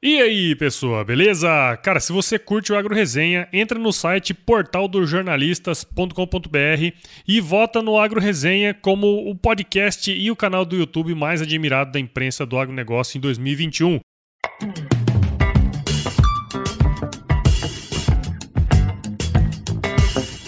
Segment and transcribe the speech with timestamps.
[0.00, 1.48] E aí, pessoa, beleza?
[1.82, 6.92] Cara, se você curte o Agro Resenha, entra no site portaldosjornalistas.com.br
[7.26, 11.90] e vota no Agro Resenha como o podcast e o canal do YouTube mais admirado
[11.90, 13.98] da imprensa do agronegócio em 2021.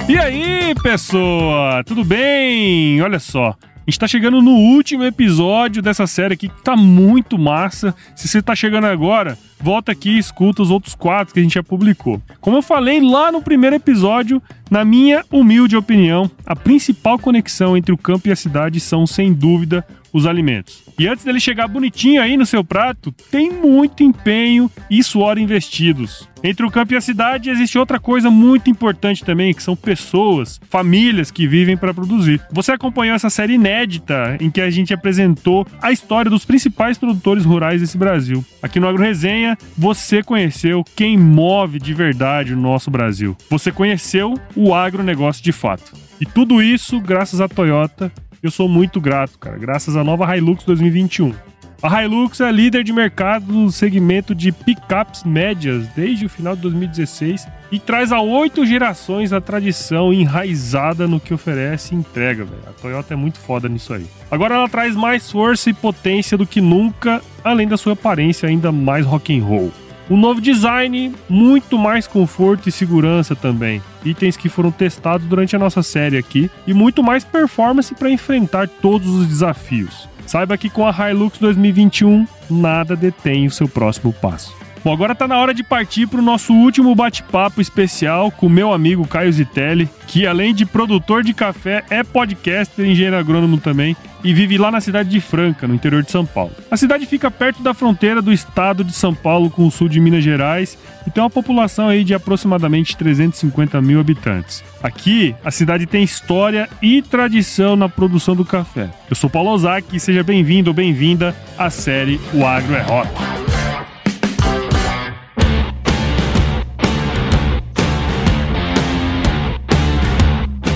[0.09, 3.03] E aí, pessoa, tudo bem?
[3.03, 7.39] Olha só, a gente tá chegando no último episódio dessa série aqui que tá muito
[7.39, 7.95] massa.
[8.15, 11.55] Se você tá chegando agora, volta aqui e escuta os outros quatro que a gente
[11.55, 12.21] já publicou.
[12.41, 14.41] Como eu falei lá no primeiro episódio,
[14.71, 19.33] na minha humilde opinião, a principal conexão entre o campo e a cidade são, sem
[19.33, 20.83] dúvida, os alimentos.
[21.01, 26.29] E antes dele chegar bonitinho aí no seu prato, tem muito empenho e suor investidos.
[26.45, 30.61] Entre o campo e a cidade existe outra coisa muito importante também, que são pessoas,
[30.69, 32.39] famílias que vivem para produzir.
[32.53, 37.47] Você acompanhou essa série inédita em que a gente apresentou a história dos principais produtores
[37.47, 38.45] rurais desse Brasil.
[38.63, 43.35] Aqui no Agro Resenha, você conheceu quem move de verdade o nosso Brasil.
[43.49, 45.95] Você conheceu o agronegócio de fato.
[46.21, 50.65] E tudo isso graças à Toyota eu sou muito grato, cara, graças à nova Hilux
[50.65, 51.35] 2021.
[51.83, 56.61] A Hilux é líder de mercado no segmento de pickups médias desde o final de
[56.61, 62.63] 2016 e traz há oito gerações a tradição enraizada no que oferece e entrega, velho.
[62.67, 64.07] A Toyota é muito foda nisso aí.
[64.31, 68.71] Agora ela traz mais força e potência do que nunca, além da sua aparência ainda
[68.71, 69.73] mais rock and roll.
[70.11, 73.81] Um novo design, muito mais conforto e segurança também.
[74.05, 78.67] Itens que foram testados durante a nossa série aqui e muito mais performance para enfrentar
[78.67, 80.09] todos os desafios.
[80.27, 84.53] Saiba que com a Hilux 2021 nada detém o seu próximo passo.
[84.83, 88.73] Bom, agora tá na hora de partir para o nosso último bate-papo especial com meu
[88.73, 93.95] amigo Caio Zitelli, que além de produtor de café, é podcaster e engenheiro agrônomo também,
[94.23, 96.53] e vive lá na cidade de Franca, no interior de São Paulo.
[96.71, 100.01] A cidade fica perto da fronteira do estado de São Paulo com o sul de
[100.01, 104.63] Minas Gerais e tem uma população aí de aproximadamente 350 mil habitantes.
[104.83, 108.91] Aqui, a cidade tem história e tradição na produção do café.
[109.09, 113.11] Eu sou Paulo Ozaki e seja bem-vindo ou bem-vinda à série O Agro é Rock.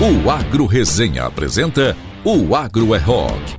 [0.01, 1.95] O Agro Resenha apresenta
[2.27, 3.55] O Agro é Rock.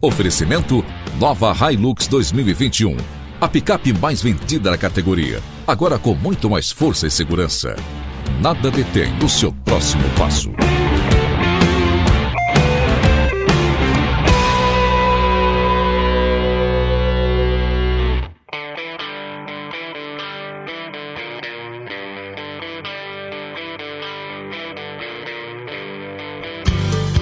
[0.00, 0.84] Oferecimento
[1.16, 2.96] Nova Hilux 2021.
[3.40, 5.40] A picape mais vendida da categoria.
[5.64, 7.76] Agora com muito mais força e segurança.
[8.40, 10.50] Nada detém o seu próximo passo.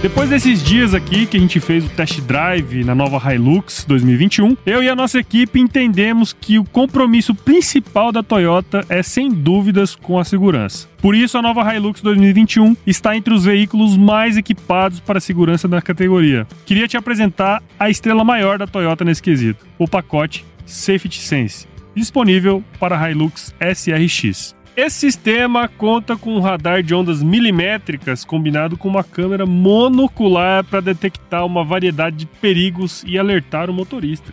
[0.02, 4.56] Depois desses dias aqui que a gente fez o test drive na nova Hilux 2021,
[4.64, 9.94] eu e a nossa equipe entendemos que o compromisso principal da Toyota é sem dúvidas
[9.94, 10.88] com a segurança.
[11.02, 15.68] Por isso, a nova Hilux 2021 está entre os veículos mais equipados para a segurança
[15.68, 16.46] da categoria.
[16.64, 22.64] Queria te apresentar a estrela maior da Toyota nesse quesito, o pacote Safety Sense, disponível
[22.78, 24.58] para a Hilux SRX.
[24.82, 30.80] Esse sistema conta com um radar de ondas milimétricas combinado com uma câmera monocular para
[30.80, 34.32] detectar uma variedade de perigos e alertar o motorista.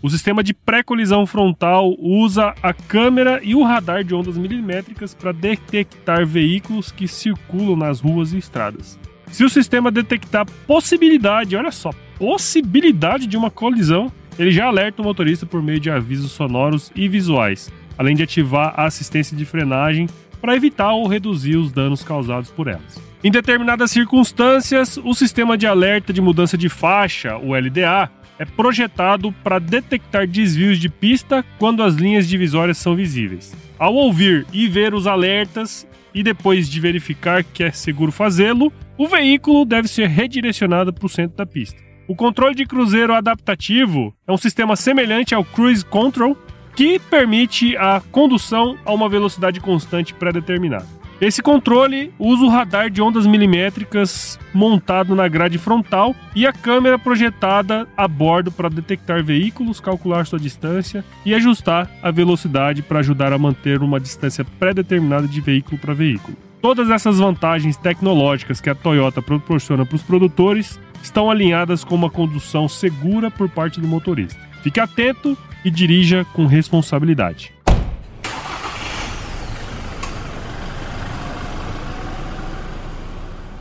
[0.00, 5.32] O sistema de pré-colisão frontal usa a câmera e o radar de ondas milimétricas para
[5.32, 8.96] detectar veículos que circulam nas ruas e estradas.
[9.32, 15.04] Se o sistema detectar possibilidade, olha só, possibilidade de uma colisão, ele já alerta o
[15.04, 20.08] motorista por meio de avisos sonoros e visuais, além de ativar a assistência de frenagem
[20.40, 23.02] para evitar ou reduzir os danos causados por elas.
[23.22, 29.32] Em determinadas circunstâncias, o sistema de alerta de mudança de faixa, o LDA, é projetado
[29.42, 33.52] para detectar desvios de pista quando as linhas divisórias são visíveis.
[33.76, 39.06] Ao ouvir e ver os alertas e depois de verificar que é seguro fazê-lo, o
[39.06, 41.82] veículo deve ser redirecionado para o centro da pista.
[42.06, 46.36] O controle de cruzeiro adaptativo é um sistema semelhante ao Cruise Control,
[46.78, 50.86] que permite a condução a uma velocidade constante pré-determinada.
[51.20, 56.96] Esse controle usa o radar de ondas milimétricas montado na grade frontal e a câmera
[56.96, 63.32] projetada a bordo para detectar veículos, calcular sua distância e ajustar a velocidade para ajudar
[63.32, 66.36] a manter uma distância pré-determinada de veículo para veículo.
[66.62, 72.08] Todas essas vantagens tecnológicas que a Toyota proporciona para os produtores estão alinhadas com uma
[72.08, 74.47] condução segura por parte do motorista.
[74.62, 77.52] Fique atento e dirija com responsabilidade.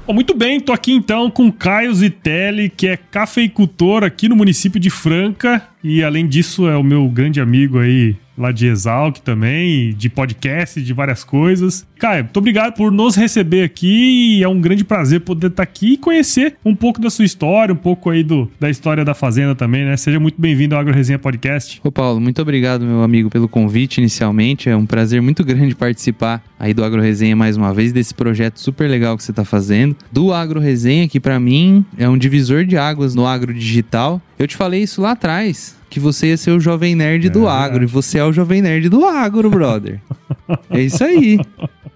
[0.07, 4.89] Muito bem, tô aqui então com Caio Zitelli, que é cafeicultor aqui no município de
[4.89, 10.09] Franca e além disso é o meu grande amigo aí lá de Exalc também, de
[10.09, 11.87] podcast, de várias coisas.
[11.97, 14.43] Caio, muito obrigado por nos receber aqui.
[14.43, 17.77] É um grande prazer poder estar aqui e conhecer um pouco da sua história, um
[17.77, 19.97] pouco aí do, da história da Fazenda também, né?
[19.97, 21.81] Seja muito bem-vindo ao Agro Resenha Podcast.
[21.83, 24.69] Ô Paulo, muito obrigado, meu amigo, pelo convite inicialmente.
[24.69, 28.59] É um prazer muito grande participar aí do Agro Resenha mais uma vez, desse projeto
[28.59, 29.95] super legal que você está fazendo.
[30.11, 34.21] Do Agro Resenha, que para mim é um divisor de águas no agro digital.
[34.37, 37.47] Eu te falei isso lá atrás, que você ia ser o jovem nerd é, do
[37.47, 37.83] agro.
[37.83, 39.99] E você é o jovem nerd do agro, brother.
[40.69, 41.39] é isso aí.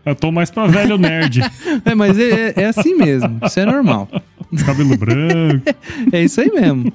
[0.05, 1.41] Eu tô mais pra velho nerd.
[1.85, 3.39] é, mas é, é assim mesmo.
[3.45, 4.07] Isso é normal.
[4.65, 5.63] Cabelo branco.
[6.11, 6.91] é isso aí mesmo.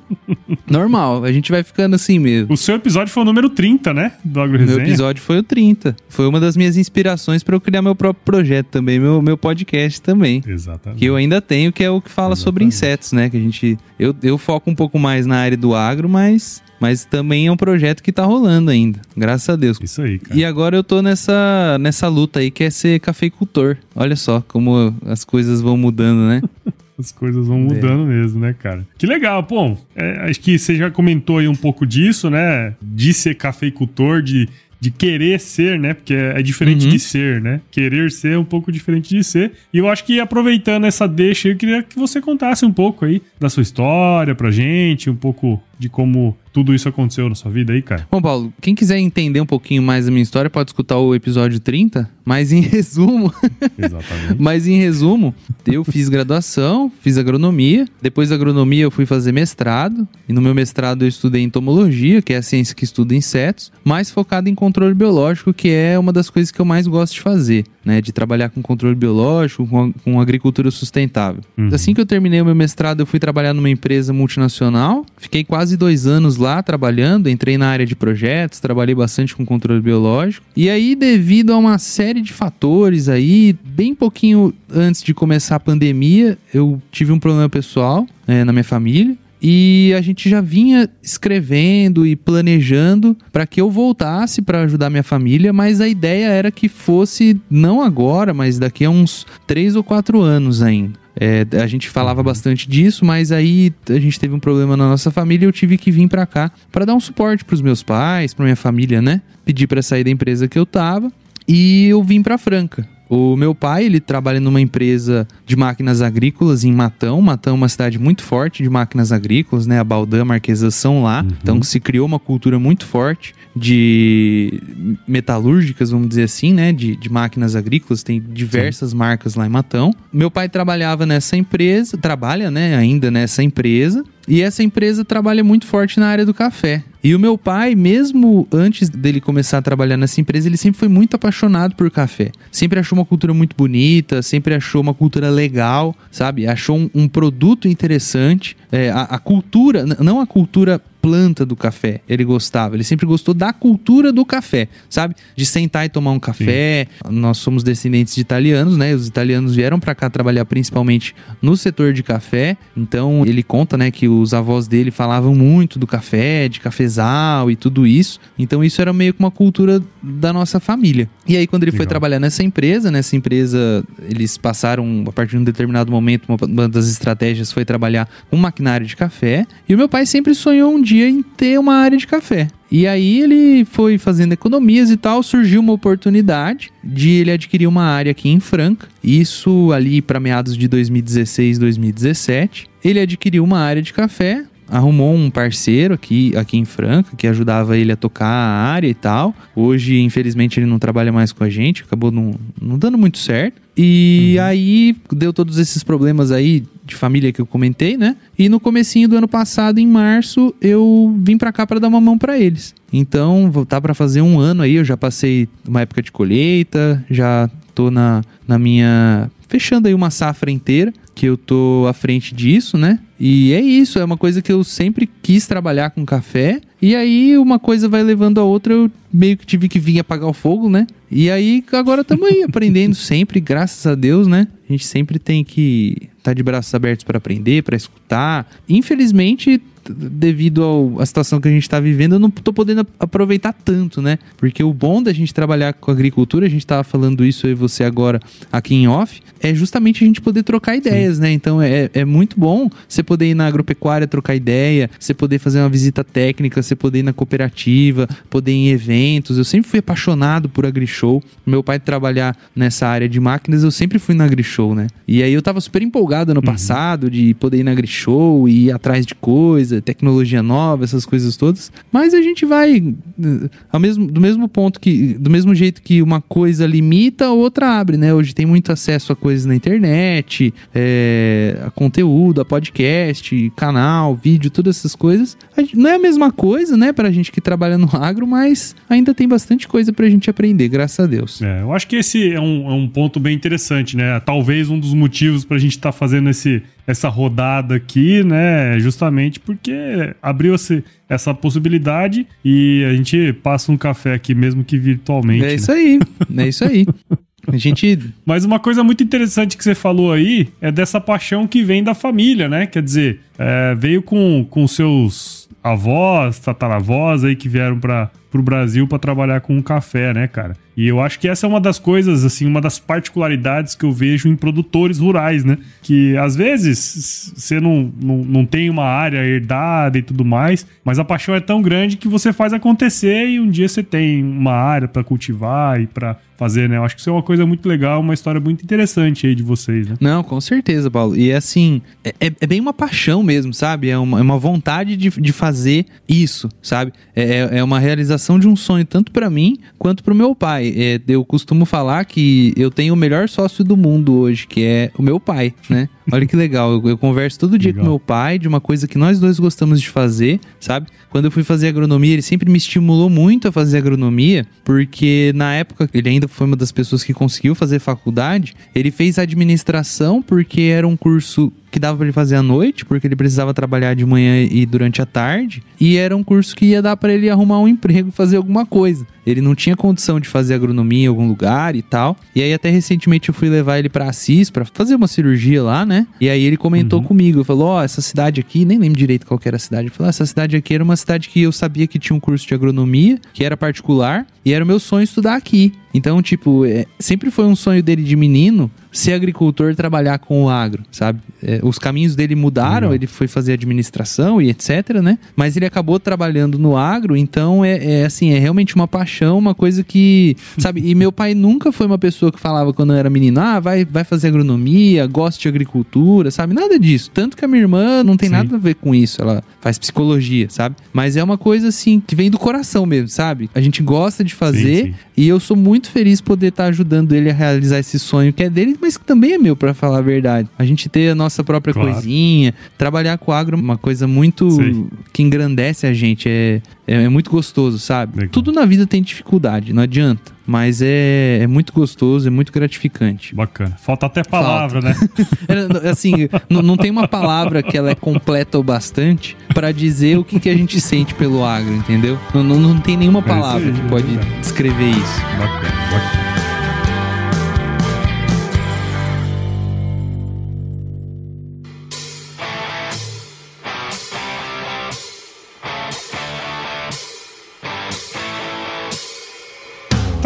[0.68, 2.52] Normal, a gente vai ficando assim mesmo.
[2.52, 4.12] O seu episódio foi o número 30, né?
[4.22, 5.96] Do Agro Meu episódio foi o 30.
[6.08, 10.02] Foi uma das minhas inspirações para eu criar meu próprio projeto também, meu, meu podcast
[10.02, 10.42] também.
[10.46, 10.98] Exatamente.
[10.98, 12.44] Que eu ainda tenho, que é o que fala Exatamente.
[12.44, 13.30] sobre insetos, né?
[13.30, 13.78] Que a gente.
[13.98, 17.56] Eu, eu foco um pouco mais na área do agro, mas mas também é um
[17.56, 19.78] projeto que tá rolando ainda, graças a Deus.
[19.82, 20.38] Isso aí, cara.
[20.38, 23.76] E agora eu tô nessa, nessa luta aí que é ser cafeicultor.
[23.94, 26.42] Olha só como as coisas vão mudando, né?
[26.98, 28.14] As coisas vão mudando é.
[28.16, 28.86] mesmo, né, cara?
[28.96, 29.76] Que legal, pô.
[29.94, 32.74] É, acho que você já comentou aí um pouco disso, né?
[32.80, 34.48] De ser cafeicultor, de,
[34.80, 35.92] de querer ser, né?
[35.92, 36.90] Porque é, é diferente uhum.
[36.90, 37.60] de ser, né?
[37.70, 39.52] Querer ser é um pouco diferente de ser.
[39.72, 43.20] E eu acho que aproveitando essa deixa, eu queria que você contasse um pouco aí
[43.38, 47.74] da sua história pra gente, um pouco de como tudo isso aconteceu na sua vida
[47.74, 48.08] aí, cara?
[48.10, 51.60] Bom, Paulo, quem quiser entender um pouquinho mais da minha história pode escutar o episódio
[51.60, 53.30] 30, mas em resumo.
[53.76, 54.36] Exatamente.
[54.38, 55.34] mas em resumo,
[55.66, 60.54] eu fiz graduação, fiz agronomia, depois da agronomia eu fui fazer mestrado, e no meu
[60.54, 64.94] mestrado eu estudei entomologia, que é a ciência que estuda insetos, mais focado em controle
[64.94, 68.00] biológico, que é uma das coisas que eu mais gosto de fazer, né?
[68.00, 71.42] De trabalhar com controle biológico, com, com agricultura sustentável.
[71.58, 71.68] Uhum.
[71.70, 75.76] Assim que eu terminei o meu mestrado, eu fui trabalhar numa empresa multinacional, fiquei quase
[75.76, 80.46] dois anos lá lá trabalhando, entrei na área de projetos, trabalhei bastante com controle biológico.
[80.56, 85.60] E aí, devido a uma série de fatores aí, bem pouquinho antes de começar a
[85.60, 89.16] pandemia, eu tive um problema pessoal é, na minha família.
[89.42, 95.02] E a gente já vinha escrevendo e planejando para que eu voltasse para ajudar minha
[95.02, 99.84] família, mas a ideia era que fosse não agora, mas daqui a uns três ou
[99.84, 101.05] quatro anos ainda.
[101.18, 105.10] É, a gente falava bastante disso, mas aí a gente teve um problema na nossa
[105.10, 107.82] família e eu tive que vir para cá para dar um suporte para os meus
[107.82, 109.22] pais, para minha família, né?
[109.44, 111.10] Pedi para sair da empresa que eu tava
[111.48, 112.95] e eu vim para Franca.
[113.08, 117.20] O meu pai, ele trabalha numa empresa de máquinas agrícolas em Matão.
[117.20, 119.78] Matão é uma cidade muito forte de máquinas agrícolas, né?
[119.78, 121.22] A Baldan, a Marquesa são lá.
[121.22, 121.28] Uhum.
[121.42, 124.60] Então se criou uma cultura muito forte de
[125.06, 126.72] metalúrgicas, vamos dizer assim, né?
[126.72, 128.02] De, de máquinas agrícolas.
[128.02, 128.96] Tem diversas Sim.
[128.96, 129.92] marcas lá em Matão.
[130.12, 132.76] Meu pai trabalhava nessa empresa, trabalha, né?
[132.76, 134.04] Ainda nessa empresa.
[134.28, 136.82] E essa empresa trabalha muito forte na área do café.
[137.06, 140.88] E o meu pai, mesmo antes dele começar a trabalhar nessa empresa, ele sempre foi
[140.88, 142.32] muito apaixonado por café.
[142.50, 146.48] Sempre achou uma cultura muito bonita, sempre achou uma cultura legal, sabe?
[146.48, 148.56] Achou um, um produto interessante.
[148.72, 152.74] É, a, a cultura, não a cultura planta do café ele gostava.
[152.74, 155.14] Ele sempre gostou da cultura do café, sabe?
[155.36, 156.88] De sentar e tomar um café.
[157.04, 157.14] Sim.
[157.14, 158.92] Nós somos descendentes de italianos, né?
[158.92, 162.56] Os italianos vieram para cá trabalhar principalmente no setor de café.
[162.76, 167.54] Então ele conta, né, que os avós dele falavam muito do café, de cafezal e
[167.54, 168.18] tudo isso.
[168.36, 171.08] Então isso era meio que uma cultura da nossa família.
[171.24, 171.84] E aí quando ele Legal.
[171.84, 176.68] foi trabalhar nessa empresa, nessa empresa eles passaram a partir de um determinado momento uma
[176.68, 179.46] das estratégias foi trabalhar com maquinário de café.
[179.68, 182.48] E o meu pai sempre sonhou um dia dia em ter uma área de café.
[182.70, 187.84] E aí ele foi fazendo economias e tal, surgiu uma oportunidade de ele adquirir uma
[187.84, 188.88] área aqui em Franca.
[189.04, 192.66] Isso ali para meados de 2016, 2017.
[192.82, 197.76] Ele adquiriu uma área de café, arrumou um parceiro aqui, aqui em Franca que ajudava
[197.76, 199.34] ele a tocar a área e tal.
[199.54, 203.60] Hoje, infelizmente, ele não trabalha mais com a gente, acabou não, não dando muito certo.
[203.76, 204.44] E uhum.
[204.44, 208.16] aí deu todos esses problemas aí de família que eu comentei, né?
[208.38, 212.00] E no comecinho do ano passado, em março, eu vim para cá para dar uma
[212.00, 212.74] mão para eles.
[212.92, 217.50] Então, tá para fazer um ano aí, eu já passei uma época de colheita, já
[217.74, 222.76] tô na, na minha fechando aí uma safra inteira que eu tô à frente disso,
[222.76, 223.00] né?
[223.18, 226.60] E é isso, é uma coisa que eu sempre quis trabalhar com café.
[226.80, 230.28] E aí uma coisa vai levando a outra, eu meio que tive que vir apagar
[230.28, 230.86] o fogo, né?
[231.10, 234.46] E aí agora estamos aí aprendendo sempre, graças a Deus, né?
[234.68, 238.46] A gente sempre tem que estar tá de braços abertos para aprender, para escutar.
[238.68, 239.58] Infelizmente,
[239.90, 244.18] devido à situação que a gente está vivendo, eu não tô podendo aproveitar tanto, né?
[244.36, 247.84] Porque o bom da gente trabalhar com agricultura, a gente estava falando isso aí você
[247.84, 248.20] agora
[248.50, 251.22] aqui em off, é justamente a gente poder trocar ideias, Sim.
[251.22, 251.32] né?
[251.32, 255.60] Então é, é muito bom você poder ir na agropecuária trocar ideia, você poder fazer
[255.60, 259.38] uma visita técnica, você poder ir na cooperativa, poder ir em eventos.
[259.38, 261.22] Eu sempre fui apaixonado por AgriShow.
[261.44, 264.86] Meu pai trabalhar nessa área de máquinas, eu sempre fui na AgriShow, né?
[265.06, 266.46] E aí eu tava super empolgado no uhum.
[266.46, 271.36] passado de poder ir na AgriShow e ir atrás de coisa, tecnologia nova, essas coisas
[271.36, 271.70] todas.
[271.92, 272.78] Mas a gente vai
[273.22, 277.32] eh, ao mesmo, do mesmo ponto que, do mesmo jeito que uma coisa limita, a
[277.32, 278.12] outra abre, né?
[278.12, 284.50] Hoje tem muito acesso a coisas na internet, é, a conteúdo, a podcast, canal, vídeo,
[284.50, 285.36] todas essas coisas.
[285.74, 289.28] não é a mesma coisa, né, pra gente que trabalha no agro, mas ainda tem
[289.28, 291.42] bastante coisa pra gente aprender, graças a Deus.
[291.42, 294.18] É, eu acho que esse é um, é um ponto bem interessante, né?
[294.20, 298.78] Talvez um dos motivos pra gente estar tá fazendo esse, essa rodada aqui, né?
[298.78, 304.78] Justamente porque abriu esse, essa possibilidade e a gente passa um café aqui, mesmo que
[304.78, 305.44] virtualmente.
[305.44, 305.54] É né?
[305.54, 305.98] isso aí,
[306.36, 306.86] é isso aí.
[307.46, 307.98] A gente.
[308.24, 311.94] Mas uma coisa muito interessante que você falou aí é dessa paixão que vem da
[311.94, 312.66] família, né?
[312.66, 318.86] Quer dizer, é, veio com, com seus avós, tataravós aí que vieram para o Brasil
[318.86, 320.54] para trabalhar com café, né, cara?
[320.76, 323.92] E eu acho que essa é uma das coisas, assim, uma das particularidades que eu
[323.92, 325.56] vejo em produtores rurais, né?
[325.82, 330.98] Que às vezes você não, não, não tem uma área herdada e tudo mais, mas
[330.98, 334.52] a paixão é tão grande que você faz acontecer e um dia você tem uma
[334.52, 336.76] área para cultivar e para fazer, né?
[336.76, 339.42] Eu acho que isso é uma coisa muito legal, uma história muito interessante aí de
[339.42, 339.96] vocês, né?
[340.00, 341.16] Não, com certeza, Paulo.
[341.16, 343.88] E assim, é, é, é bem uma paixão mesmo, sabe?
[343.88, 346.92] É uma, é uma vontade de, de fazer isso, sabe?
[347.14, 350.34] É, é, é uma realização de um sonho tanto para mim quanto para o meu
[350.34, 350.74] pai.
[350.76, 354.90] É, eu costumo falar que eu tenho o melhor sócio do mundo hoje, que é
[354.98, 355.88] o meu pai, né?
[356.10, 357.84] Olha que legal, eu, eu converso todo dia legal.
[357.84, 360.86] com meu pai de uma coisa que nós dois gostamos de fazer, sabe?
[361.10, 365.54] Quando eu fui fazer agronomia, ele sempre me estimulou muito a fazer agronomia, porque na
[365.54, 368.54] época ele ainda foi uma das pessoas que conseguiu fazer faculdade.
[368.74, 373.06] Ele fez administração porque era um curso que dava para ele fazer à noite, porque
[373.06, 376.80] ele precisava trabalhar de manhã e durante a tarde, e era um curso que ia
[376.80, 379.06] dar para ele arrumar um emprego, fazer alguma coisa.
[379.26, 382.16] Ele não tinha condição de fazer agronomia em algum lugar e tal.
[382.34, 385.84] E aí até recentemente eu fui levar ele para Assis para fazer uma cirurgia lá,
[385.84, 385.95] né?
[386.20, 387.04] E aí ele comentou uhum.
[387.04, 389.84] comigo, falou: "Ó, oh, essa cidade aqui, nem lembro direito qual era a cidade".
[389.84, 392.20] Ele falou: oh, "Essa cidade aqui era uma cidade que eu sabia que tinha um
[392.20, 395.72] curso de agronomia, que era particular, e era o meu sonho estudar aqui".
[395.94, 400.48] Então, tipo, é, sempre foi um sonho dele de menino ser agricultor trabalhar com o
[400.48, 401.20] agro, sabe?
[401.42, 405.18] É, os caminhos dele mudaram, ele foi fazer administração e etc, né?
[405.34, 409.54] Mas ele acabou trabalhando no agro, então é, é assim, é realmente uma paixão, uma
[409.54, 410.82] coisa que, sabe?
[410.84, 413.84] E meu pai nunca foi uma pessoa que falava quando eu era menino, ah, vai,
[413.84, 416.54] vai fazer agronomia, gosta de agricultura, sabe?
[416.54, 417.10] Nada disso.
[417.12, 418.34] Tanto que a minha irmã não tem Sim.
[418.34, 420.76] nada a ver com isso, ela faz psicologia, sabe?
[420.92, 423.50] Mas é uma coisa assim que vem do coração mesmo, sabe?
[423.54, 424.94] A gente gosta de fazer sim, sim.
[425.16, 428.50] e eu sou muito feliz poder estar ajudando ele a realizar esse sonho que é
[428.50, 430.48] dele, mas que também é meu, para falar a verdade.
[430.56, 431.92] A gente ter a nossa própria claro.
[431.92, 434.88] coisinha, trabalhar com agro é uma coisa muito sim.
[435.12, 438.16] que engrandece a gente, é, é, é muito gostoso, sabe?
[438.16, 438.30] Legal.
[438.30, 440.36] Tudo na vida tem dificuldade, não adianta.
[440.46, 443.34] Mas é, é muito gostoso, é muito gratificante.
[443.34, 443.76] Bacana.
[443.82, 445.00] Falta até palavra, Falta.
[445.00, 445.08] né?
[445.82, 450.24] É, assim, não tem uma palavra que ela é completa o bastante para dizer o
[450.24, 452.18] que, que a gente sente pelo agro, entendeu?
[452.32, 455.20] Não, não, não tem nenhuma é palavra é, que pode descrever isso.
[455.38, 456.15] Bacana, bacana.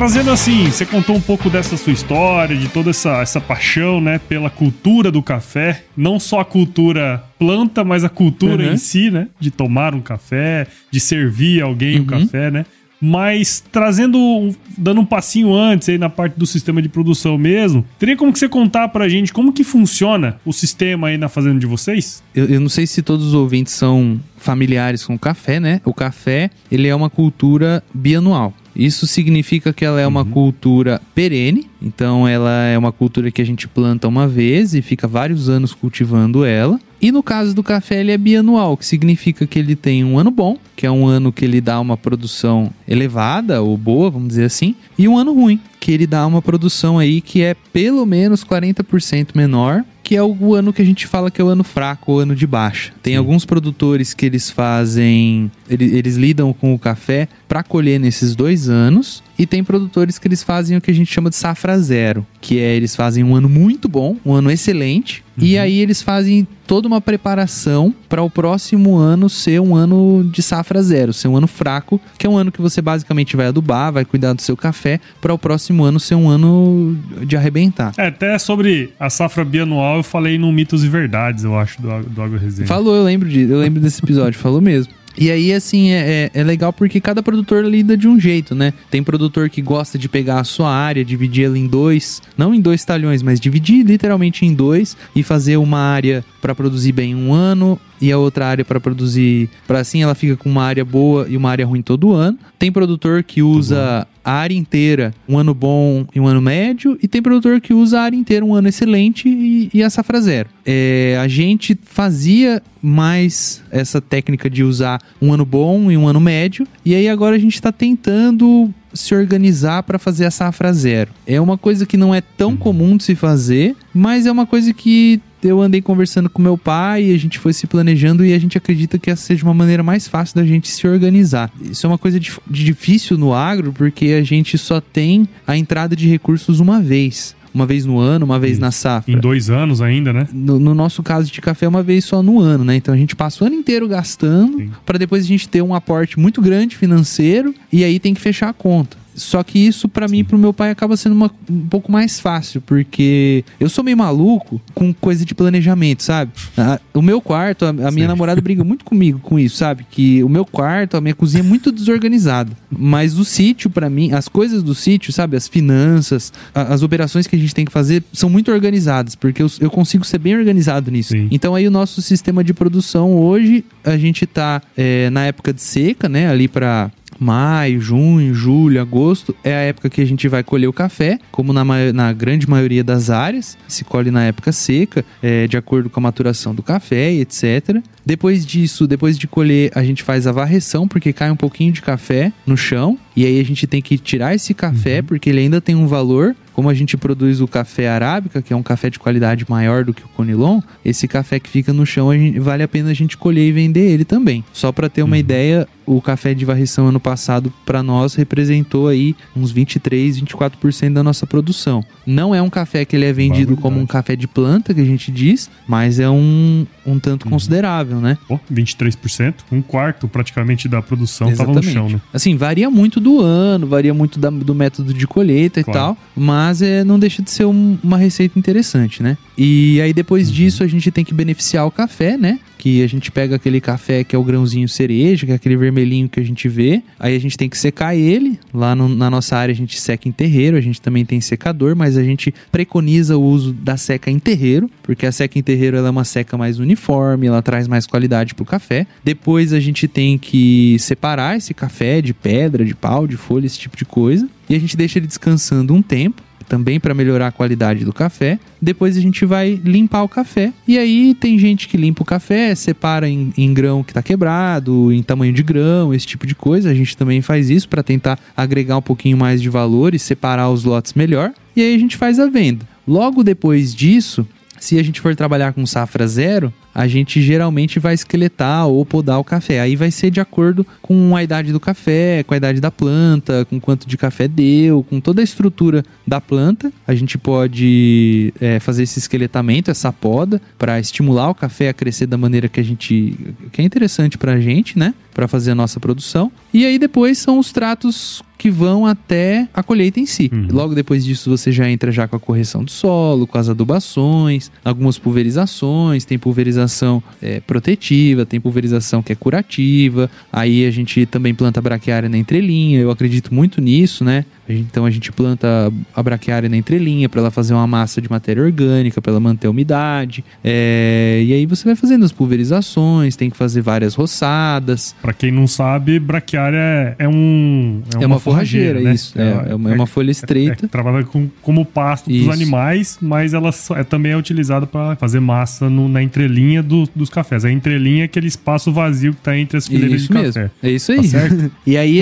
[0.00, 4.18] Trazendo assim, você contou um pouco dessa sua história, de toda essa, essa paixão, né,
[4.18, 8.72] pela cultura do café, não só a cultura planta, mas a cultura uhum.
[8.72, 12.04] em si, né, de tomar um café, de servir alguém uhum.
[12.04, 12.64] o café, né?
[12.98, 18.16] Mas trazendo, dando um passinho antes aí na parte do sistema de produção mesmo, teria
[18.16, 21.66] como que você contar pra gente como que funciona o sistema aí na fazenda de
[21.66, 22.22] vocês?
[22.34, 25.80] Eu, eu não sei se todos os ouvintes são familiares com o café, né?
[25.84, 28.54] O café, ele é uma cultura bianual.
[28.80, 30.30] Isso significa que ela é uma uhum.
[30.30, 35.06] cultura perene, então ela é uma cultura que a gente planta uma vez e fica
[35.06, 36.80] vários anos cultivando ela.
[37.00, 40.30] E no caso do café, ele é bianual, que significa que ele tem um ano
[40.30, 44.44] bom, que é um ano que ele dá uma produção elevada ou boa, vamos dizer
[44.44, 48.44] assim, e um ano ruim, que ele dá uma produção aí que é pelo menos
[48.44, 52.14] 40% menor que é o ano que a gente fala que é o ano fraco,
[52.14, 52.92] o ano de baixa.
[53.00, 53.18] Tem Sim.
[53.18, 58.68] alguns produtores que eles fazem, eles, eles lidam com o café para colher nesses dois
[58.68, 62.26] anos E tem produtores que eles fazem o que a gente chama de safra zero,
[62.42, 65.46] que é eles fazem um ano muito bom, um ano excelente, uhum.
[65.46, 70.42] e aí eles fazem toda uma preparação para o próximo ano ser um ano de
[70.42, 73.90] safra zero, ser um ano fraco, que é um ano que você basicamente vai adubar,
[73.90, 76.94] vai cuidar do seu café, para o próximo ano ser um ano
[77.24, 77.94] de arrebentar.
[77.96, 81.88] É, até sobre a safra bianual eu falei no Mitos e Verdades, eu acho, do,
[82.02, 82.68] do Agro Resenha.
[82.68, 84.99] Falou, eu lembro, de, eu lembro desse episódio, falou mesmo.
[85.16, 88.72] E aí, assim, é, é, é, legal porque cada produtor lida de um jeito, né?
[88.90, 92.60] Tem produtor que gosta de pegar a sua área, dividir ela em dois, não em
[92.60, 97.32] dois talhões, mas dividir literalmente em dois e fazer uma área para produzir bem um
[97.32, 101.26] ano e a outra área para produzir para assim ela fica com uma área boa
[101.28, 102.38] e uma área ruim todo ano.
[102.58, 107.08] Tem produtor que usa a área inteira um ano bom e um ano médio e
[107.08, 110.48] tem produtor que usa a área inteira um ano excelente e, e a safra zero.
[110.64, 116.20] É, a gente fazia mais essa técnica de usar um ano bom e um ano
[116.20, 121.10] médio e aí agora a gente está tentando se organizar para fazer a safra zero.
[121.26, 124.72] É uma coisa que não é tão comum de se fazer, mas é uma coisa
[124.72, 128.58] que eu andei conversando com meu pai, a gente foi se planejando e a gente
[128.58, 131.50] acredita que essa seja uma maneira mais fácil da gente se organizar.
[131.62, 135.56] Isso é uma coisa de, de difícil no agro, porque a gente só tem a
[135.56, 139.12] entrada de recursos uma vez uma vez no ano, uma vez na safra.
[139.12, 140.28] Em dois anos ainda, né?
[140.32, 142.76] No, no, nosso caso de café, uma vez só no ano, né?
[142.76, 146.18] Então a gente passa o ano inteiro gastando para depois a gente ter um aporte
[146.18, 148.99] muito grande financeiro e aí tem que fechar a conta.
[149.22, 152.18] Só que isso para mim e pro meu pai acaba sendo uma, um pouco mais
[152.20, 156.32] fácil, porque eu sou meio maluco com coisa de planejamento, sabe?
[156.56, 159.86] A, o meu quarto, a, a minha namorada briga muito comigo com isso, sabe?
[159.90, 162.52] Que o meu quarto, a minha cozinha é muito desorganizada.
[162.70, 165.36] Mas o sítio, para mim, as coisas do sítio, sabe?
[165.36, 169.42] As finanças, a, as operações que a gente tem que fazer são muito organizadas, porque
[169.42, 171.10] eu, eu consigo ser bem organizado nisso.
[171.10, 171.28] Sim.
[171.30, 175.62] Então aí o nosso sistema de produção hoje, a gente tá é, na época de
[175.62, 176.28] seca, né?
[176.28, 180.72] Ali para maio, junho, julho, agosto é a época que a gente vai colher o
[180.72, 185.56] café, como na, na grande maioria das áreas, se colhe na época seca, é, de
[185.56, 187.82] acordo com a maturação do café e etc.
[188.04, 191.82] Depois disso, depois de colher, a gente faz a varreção, porque cai um pouquinho de
[191.82, 195.04] café no chão, e aí a gente tem que tirar esse café, uhum.
[195.04, 198.56] porque ele ainda tem um valor como a gente produz o café arábica, que é
[198.56, 202.12] um café de qualidade maior do que o Conilon, esse café que fica no chão
[202.12, 204.44] gente, vale a pena a gente colher e vender ele também.
[204.52, 205.20] Só para ter uma uhum.
[205.20, 211.02] ideia, o café de varrição ano passado para nós representou aí uns 23, 24% da
[211.02, 211.82] nossa produção.
[212.06, 214.84] Não é um café que ele é vendido como um café de planta, que a
[214.84, 217.32] gente diz, mas é um, um tanto uhum.
[217.32, 218.18] considerável, né?
[218.28, 222.00] Oh, 23%, um quarto praticamente da produção estava no chão, né?
[222.12, 225.78] Assim, varia muito do ano, varia muito da, do método de colheita claro.
[225.78, 229.16] e tal, mas é, não deixa de ser um, uma receita interessante, né?
[229.36, 230.34] E aí depois uhum.
[230.34, 232.38] disso a gente tem que beneficiar o café, né?
[232.60, 236.10] Que a gente pega aquele café que é o grãozinho cereja, que é aquele vermelhinho
[236.10, 236.82] que a gente vê.
[236.98, 238.38] Aí a gente tem que secar ele.
[238.52, 241.74] Lá no, na nossa área a gente seca em terreiro, a gente também tem secador,
[241.74, 245.78] mas a gente preconiza o uso da seca em terreiro, porque a seca em terreiro
[245.78, 248.86] é uma seca mais uniforme, ela traz mais qualidade pro café.
[249.02, 253.58] Depois a gente tem que separar esse café de pedra, de pau, de folha, esse
[253.58, 254.28] tipo de coisa.
[254.50, 258.40] E a gente deixa ele descansando um tempo também para melhorar a qualidade do café.
[258.60, 260.52] Depois a gente vai limpar o café.
[260.66, 264.92] E aí tem gente que limpa o café, separa em, em grão que está quebrado,
[264.92, 266.68] em tamanho de grão, esse tipo de coisa.
[266.68, 270.50] A gente também faz isso para tentar agregar um pouquinho mais de valor e separar
[270.50, 271.32] os lotes melhor.
[271.54, 272.66] E aí a gente faz a venda.
[272.86, 274.26] Logo depois disso,
[274.58, 279.18] se a gente for trabalhar com safra zero, a gente geralmente vai esqueletar ou podar
[279.18, 279.60] o café.
[279.60, 283.44] Aí vai ser de acordo com a idade do café, com a idade da planta,
[283.44, 286.72] com quanto de café deu, com toda a estrutura da planta.
[286.86, 292.06] A gente pode é, fazer esse esqueletamento, essa poda, para estimular o café a crescer
[292.06, 293.14] da maneira que a gente.
[293.52, 294.94] que é interessante para a gente, né?
[295.20, 296.32] Para fazer a nossa produção.
[296.50, 300.30] E aí depois são os tratos que vão até a colheita em si.
[300.32, 300.48] Uhum.
[300.50, 304.50] Logo depois disso você já entra já com a correção do solo, com as adubações,
[304.64, 310.10] algumas pulverizações, tem pulverização é, protetiva, tem pulverização que é curativa.
[310.32, 312.80] Aí a gente também planta braquiária na entrelinha.
[312.80, 314.24] Eu acredito muito nisso, né?
[314.48, 318.42] Então a gente planta a braquiária na entrelinha para ela fazer uma massa de matéria
[318.42, 320.24] orgânica, para ela manter a umidade.
[320.42, 321.22] É...
[321.24, 324.94] E aí você vai fazendo as pulverizações, tem que fazer várias roçadas.
[325.00, 328.94] Para quem não sabe, braquiária é, um, é, uma, é uma forrageira, forrageira né?
[328.94, 329.18] isso.
[329.18, 330.68] É, é, uma, é uma folha estreita.
[330.68, 335.20] trabalha com, como pasto para os animais, mas ela é, também é utilizada para fazer
[335.20, 337.44] massa no, na entrelinha do, dos cafés.
[337.44, 340.34] A entrelinha é aquele espaço vazio que está entre as fileiras isso de mesmo.
[340.34, 340.50] café.
[340.62, 341.08] É isso aí.
[341.08, 341.18] Tá
[341.66, 342.00] e aí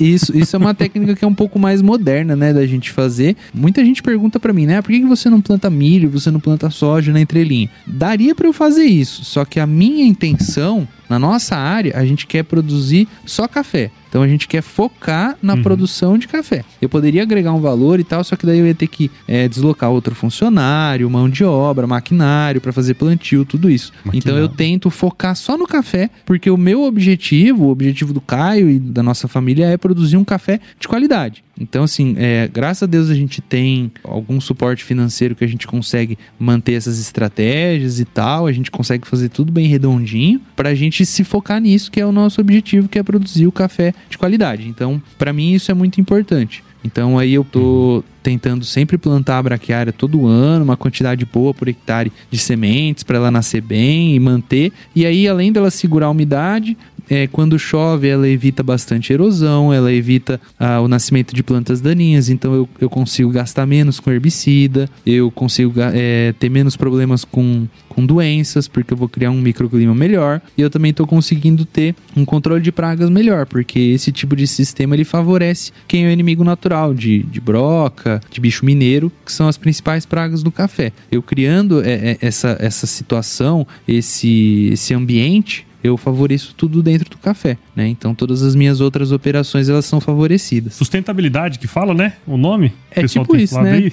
[0.00, 3.36] isso, isso é uma técnica que é um pouco mais moderna, né, da gente fazer.
[3.52, 6.70] Muita gente pergunta para mim, né, por que você não planta milho, você não planta
[6.70, 7.70] soja na entrelinha?
[7.86, 12.26] Daria para eu fazer isso, só que a minha intenção Na nossa área, a gente
[12.26, 13.92] quer produzir só café.
[14.14, 15.62] Então a gente quer focar na uhum.
[15.62, 16.64] produção de café.
[16.80, 19.48] Eu poderia agregar um valor e tal, só que daí eu ia ter que é,
[19.48, 23.92] deslocar outro funcionário, mão de obra, maquinário para fazer plantio, tudo isso.
[24.04, 24.18] Maquinário.
[24.18, 28.70] Então eu tento focar só no café, porque o meu objetivo, o objetivo do Caio
[28.70, 31.42] e da nossa família é produzir um café de qualidade.
[31.58, 35.66] Então, assim, é, graças a Deus a gente tem algum suporte financeiro que a gente
[35.66, 40.74] consegue manter essas estratégias e tal, a gente consegue fazer tudo bem redondinho para a
[40.74, 44.18] gente se focar nisso, que é o nosso objetivo, que é produzir o café de
[44.18, 44.68] qualidade.
[44.68, 46.62] Então, para mim, isso é muito importante.
[46.84, 51.66] Então aí eu tô tentando sempre plantar a braquiária todo ano, uma quantidade boa por
[51.66, 54.70] hectare de sementes para ela nascer bem e manter.
[54.94, 56.76] E aí além dela segurar a umidade,
[57.08, 62.28] é, quando chove, ela evita bastante erosão, ela evita ah, o nascimento de plantas daninhas,
[62.28, 67.66] então eu, eu consigo gastar menos com herbicida, eu consigo é, ter menos problemas com,
[67.88, 71.94] com doenças, porque eu vou criar um microclima melhor, e eu também estou conseguindo ter
[72.16, 76.10] um controle de pragas melhor, porque esse tipo de sistema ele favorece quem é o
[76.10, 80.92] inimigo natural de, de broca, de bicho mineiro, que são as principais pragas do café.
[81.10, 87.18] Eu criando é, é, essa, essa situação, esse, esse ambiente, eu favoreço tudo dentro do
[87.18, 87.86] café, né?
[87.86, 90.74] Então todas as minhas outras operações elas são favorecidas.
[90.74, 92.14] Sustentabilidade que fala, né?
[92.26, 92.72] O nome?
[92.90, 93.72] É tipo isso, né?
[93.72, 93.92] Aí.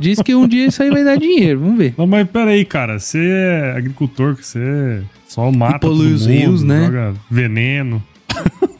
[0.00, 1.94] Diz que um dia isso aí vai dar dinheiro, vamos ver.
[1.98, 6.86] Não, mas peraí, cara, você é agricultor, você só mata e polui os rios, né?
[6.86, 8.02] Joga veneno.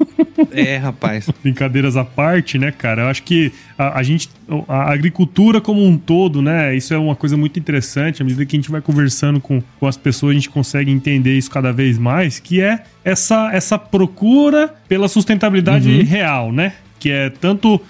[0.53, 1.29] É, rapaz.
[1.43, 3.03] Brincadeiras à parte, né, cara?
[3.03, 4.29] Eu acho que a, a, gente,
[4.69, 6.75] a agricultura como um todo, né?
[6.77, 8.23] Isso é uma coisa muito interessante.
[8.23, 11.37] À medida que a gente vai conversando com, com as pessoas, a gente consegue entender
[11.37, 16.05] isso cada vez mais, que é essa, essa procura pela sustentabilidade uhum.
[16.05, 16.73] real, né?
[17.03, 17.81] que é tanto uh,